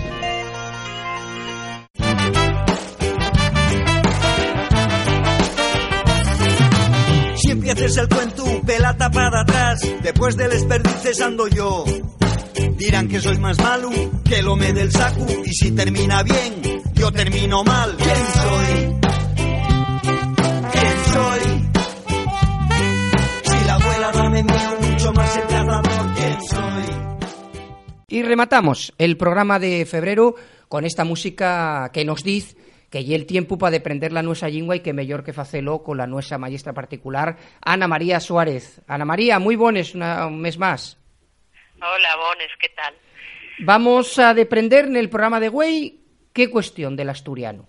[7.37, 9.81] Si empiezas el cuento, pelata para atrás.
[10.03, 11.85] Después del desperdices ando yo.
[12.77, 13.91] Dirán que soy más malo
[14.25, 15.27] que lo me del saco.
[15.45, 17.97] Y si termina bien, yo termino mal.
[17.97, 18.97] ¿Quién soy?
[20.73, 21.71] ¿Quién soy?
[23.45, 26.79] Si la abuela dame mío mucho más el cazador, ¿quién soy?
[28.09, 30.35] Y rematamos el programa de febrero
[30.69, 32.57] con esta música que nos dice
[32.91, 35.99] que y el tiempo para aprender la nuestra lengua y que mejor que facelo con
[35.99, 38.81] la nuestra maestra particular, Ana María Suárez.
[38.87, 40.98] Ana María, muy buenas un mes más.
[41.81, 42.95] Hola, Bones, ¿qué tal?
[43.61, 45.95] Vamos a deprender en el programa de Güey
[46.35, 47.69] qué cuestión del asturiano.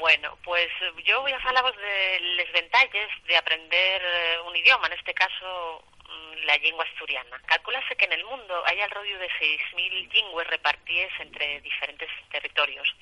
[0.00, 0.68] Bueno, pues
[1.04, 5.84] yo voy a hablaros de las ventajas de aprender eh, un idioma, en este caso
[6.04, 7.40] mm, la lengua asturiana.
[7.46, 12.92] Calculase que en el mundo hay alrededor de 6.000 lenguas repartidas entre diferentes territorios.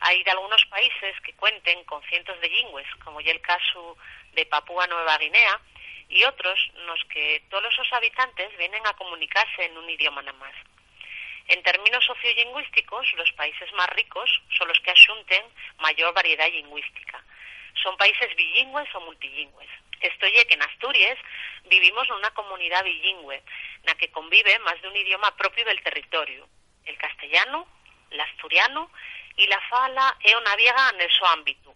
[0.00, 3.96] Hay de algunos países que cuenten con cientos de lenguas, como ya el caso
[4.32, 5.60] de Papúa Nueva Guinea,
[6.08, 10.38] y otros en los que todos los habitantes vienen a comunicarse en un idioma nada
[10.38, 10.54] más.
[11.48, 15.44] En términos sociolingüísticos, los países más ricos son los que asunten
[15.78, 17.22] mayor variedad lingüística.
[17.82, 19.68] Son países bilingües o multilingües.
[20.00, 21.18] Esto es que en Asturias
[21.64, 25.80] vivimos en una comunidad bilingüe, en la que convive más de un idioma propio del
[25.82, 26.48] territorio,
[26.84, 27.66] el castellano,
[28.10, 28.90] el asturiano
[29.36, 31.74] y la fala e una viega en su ámbito.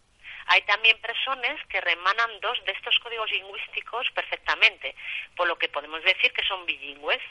[0.53, 4.97] Hay también personas que remanan dos de estos códigos lingüísticos perfectamente,
[5.37, 7.23] por lo que podemos decir que son bilingües.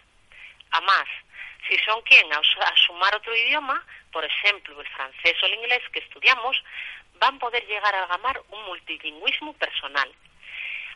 [0.72, 1.06] Además,
[1.68, 2.42] si son quien a,
[2.88, 6.64] sumar otro idioma, por ejemplo el francés o el inglés que estudiamos,
[7.16, 10.10] van a poder llegar a gamar un multilingüismo personal.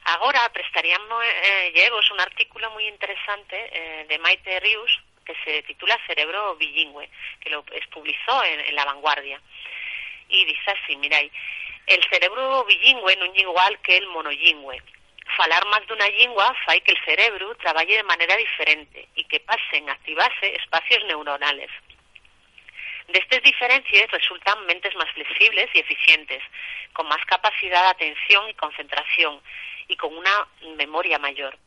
[0.06, 6.56] Ahora prestaríamos eh, un artículo muy interesante eh, de Maite Rius que se titula Cerebro
[6.56, 7.10] bilingüe,
[7.42, 9.42] que lo publicó en, en La Vanguardia.
[10.30, 11.32] Y dice así, miráis,
[11.88, 14.82] el cerebro bilingüe no es igual que el monolingüe.
[15.38, 19.40] Falar más de una lengua fai que el cerebro trabaje de manera diferente y que
[19.40, 21.70] pasen a activarse espacios neuronales.
[23.08, 26.42] De estas diferencias resultan mentes más flexibles y eficientes,
[26.94, 29.42] con más capacidad de atención y concentración
[29.88, 31.58] y con una memoria mayor.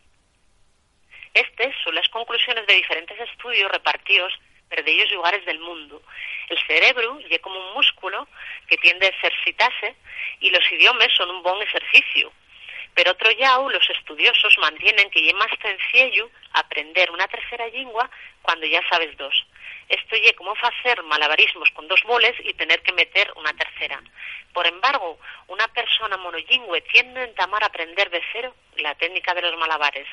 [1.34, 4.32] Estas son las conclusiones de diferentes estudios repartidos
[4.68, 6.02] por ellos lugares del mundo.
[6.48, 8.28] El cerebro es como un músculo
[8.68, 9.96] que tiende a ejercitarse
[10.40, 12.32] y los idiomas son un buen ejercicio.
[12.94, 18.10] Pero otro lado, los estudiosos mantienen que es más sencillo aprender una tercera lengua
[18.40, 19.46] cuando ya sabes dos.
[19.88, 24.02] Esto es como hacer malabarismos con dos boles y tener que meter una tercera.
[24.52, 29.42] Por embargo, una persona monolingüe tiende a entamar a aprender de cero la técnica de
[29.42, 30.08] los malabares.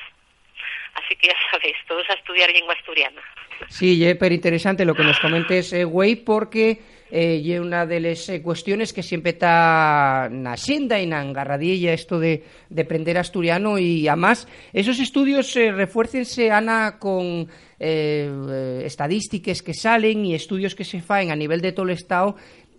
[0.94, 3.20] Así que ya sabéis, todos a estudiar lengua asturiana.
[3.68, 6.80] Sí, es interesante lo que nos comentes, eh, güey, porque
[7.16, 12.42] eh, una de las eh, cuestiones que siempre está na y en engarradilla esto de,
[12.68, 20.24] de aprender asturiano y además esos estudios eh, refuércense, Ana, con eh, estadísticas que salen
[20.24, 22.34] y estudios que se faen a nivel de todo el Estado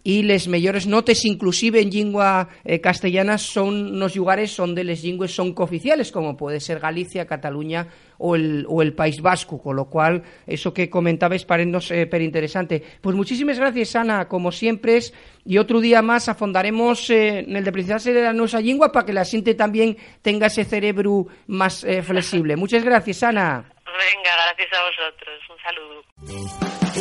[0.06, 5.34] y les mejores notes inclusive en lingua eh, castellana son los lugares donde les lingües
[5.34, 7.88] son cooficiales, como puede ser Galicia, Cataluña
[8.20, 12.84] o el, País Vasco, con lo cual eso que comentabais parecernos eh, per interesante.
[13.02, 15.12] Pues muchísimas gracias, Ana, como siempre es,
[15.44, 19.08] y otro día más afondaremos eh, en el de precisarse de la nuestra lengua para
[19.08, 22.56] que la gente también tenga ese cerebro más eh, flexible.
[22.56, 23.75] Muchas gracias, Ana.
[23.98, 25.40] Venga, gracias a vosotros.
[25.50, 26.04] Un saludo.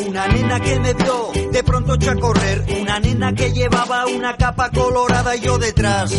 [0.07, 2.65] Una nena que me vio de pronto echó a correr.
[2.81, 6.11] Una nena que llevaba una capa colorada y yo detrás.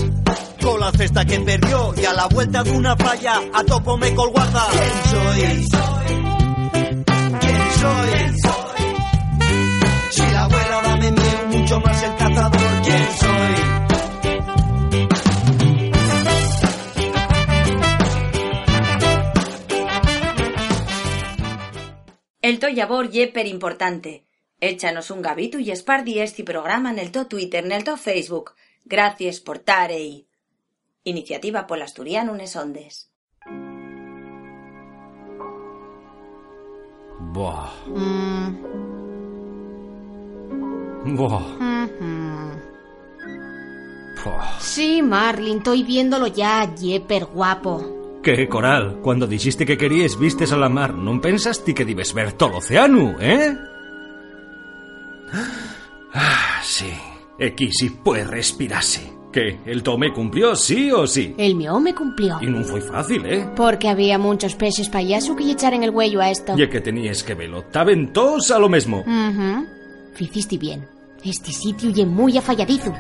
[0.61, 4.14] Con la cesta que perdió y a la vuelta de una falla a topo me
[4.14, 4.66] colguaza.
[4.70, 6.24] ¿Quién soy?
[7.41, 8.66] ¿Quién soy?
[10.11, 12.83] Si la abuela dame miedo mucho más el cazador.
[12.83, 13.86] ¿Quién soy?
[22.47, 24.24] El to labor ye per importante.
[24.61, 28.53] Échanos un gavito y espardi este programa en el to Twitter, en el to Facebook.
[28.84, 30.28] Gracias por tar ahí.
[31.03, 33.11] Iniciativa por Asturiano Unes Ondes.
[37.32, 37.72] Buah.
[37.88, 38.51] Mm,
[41.16, 41.42] Buah.
[41.82, 42.12] ujú.
[44.24, 44.61] Buah.
[44.61, 47.95] Sí, Marlin, estoy viéndolo ya, yeper guapo.
[48.27, 52.35] Que, Coral, cuando dijiste que querías vistes a la mar, non pensaste que debes ver
[52.35, 53.55] todo o océano, eh?
[56.11, 56.91] Ah, sí.
[57.39, 59.14] Aquí sí puede respirarse.
[59.31, 61.37] Que, el tome cumplió sí o sí?
[61.39, 62.43] El mío me cumplió.
[62.43, 63.47] Y non foi fácil, eh?
[63.55, 66.59] Porque había muchos peces payaso que lle echar en el huello a esto.
[66.59, 67.62] Ya que tenías que verlo.
[67.70, 69.07] Taben todos a lo mismo.
[69.07, 69.70] Ujú.
[70.18, 70.83] Ficiste bien.
[71.22, 72.91] Este sitio ye muy afalladizo.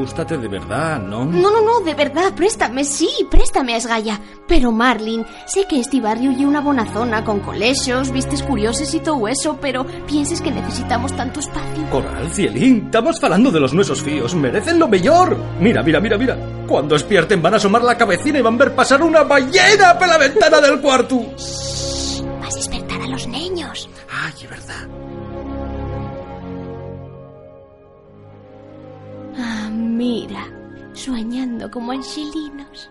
[0.00, 1.26] Gústate de verdad, ¿no?
[1.26, 4.18] No, no, no, de verdad, préstame, sí, préstame a esgalla.
[4.48, 9.00] Pero, Marlin, sé que este barrio ye una buena zona, con colegios, vistes curioses y
[9.00, 11.90] todo eso, pero pienses que necesitamos tanto espacio.
[11.90, 14.34] Coral, Cielín, estamos falando de los nuesos fíos.
[14.34, 15.36] Merecen lo mejor.
[15.60, 16.38] Mira, mira, mira, mira.
[16.66, 20.08] Cuando despierten van a asomar la cabecina y van a ver pasar una ballena por
[20.08, 21.34] la ventana del cuarto.
[29.80, 30.46] Mira,
[30.92, 32.90] soñando como angelinos.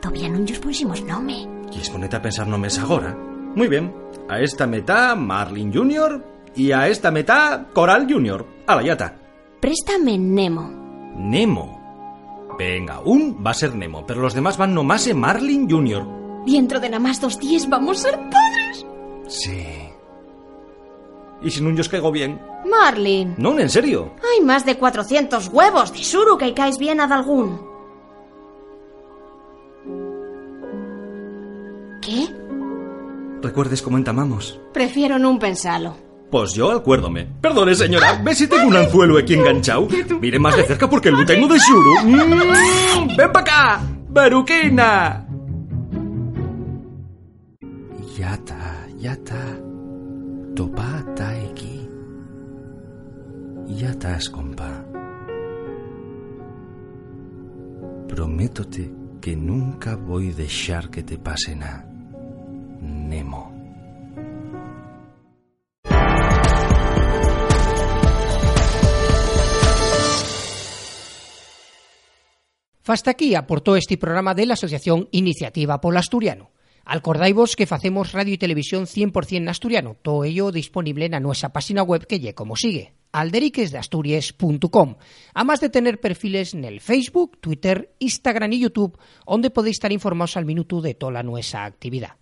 [0.00, 1.48] Todavía no nos pusimos nome.
[1.70, 3.16] ¿Quieres ponerte a pensar nombres ahora?
[3.54, 3.92] Muy bien.
[4.28, 6.24] A esta meta Marlin Jr.
[6.54, 8.46] y a esta meta Coral Jr.
[8.66, 9.18] A la yata.
[9.60, 10.70] Préstame Nemo.
[11.16, 12.54] Nemo.
[12.58, 16.06] Venga, un va a ser Nemo, pero los demás van nomás en Marlin Jr.
[16.46, 18.86] Dentro de nada más dos días vamos a ser padres.
[19.28, 19.85] Sí.
[21.42, 22.40] ¿Y si no yo os caigo bien?
[22.68, 24.12] Marlin, No, en serio.
[24.34, 27.60] hay más de 400 huevos de suru que caes bien a algún.
[32.02, 32.28] ¿Qué?
[33.42, 34.58] ¿Recuerdes cómo entamamos?
[34.72, 35.94] Prefiero no pensarlo.
[36.30, 37.28] Pues yo acuérdome.
[37.40, 38.20] Perdone, señora.
[38.24, 39.86] ¿Ve si tengo un anzuelo aquí enganchado?
[40.20, 41.94] Mire más de cerca porque lo tengo de shuru.
[42.04, 43.80] Mm, ¡Ven para acá!
[44.08, 45.26] ¡Beruquina!
[48.18, 49.58] Yata, yata.
[50.58, 50.95] Aquí.
[53.76, 54.86] Yatas, compa.
[58.08, 61.84] Prométote que nunca voy a dejar que te pase nada.
[62.80, 63.52] Nemo.
[72.80, 76.55] Fasta aquí aportó este programa de la Asociación Iniciativa Polo Asturiano.
[76.88, 82.06] Acordaivos que facemos radio y televisión 100% asturiano, todo ello disponible en nuestra página web
[82.06, 84.94] que lle como sigue, alderiquesdeasturias.com,
[85.34, 90.36] además de tener perfiles en el Facebook, Twitter, Instagram y YouTube, donde podéis estar informados
[90.36, 92.18] al minuto de toda nuestra actividad.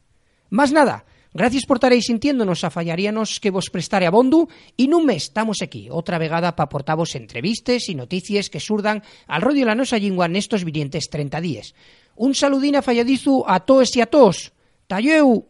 [0.48, 1.04] Más nada,
[1.34, 4.48] gracias por estaréis sintiéndonos a fallaríanos que vos prestare abondo
[4.78, 9.42] y nun mes estamos aquí, otra vegada para aportaros entrevistes y noticias que surdan al
[9.42, 11.74] rollo de la nosa lingua nestos vinientes 30 días.
[12.16, 14.53] Un saludín a falladizu a todos y a todos.
[14.86, 15.48] 大约五。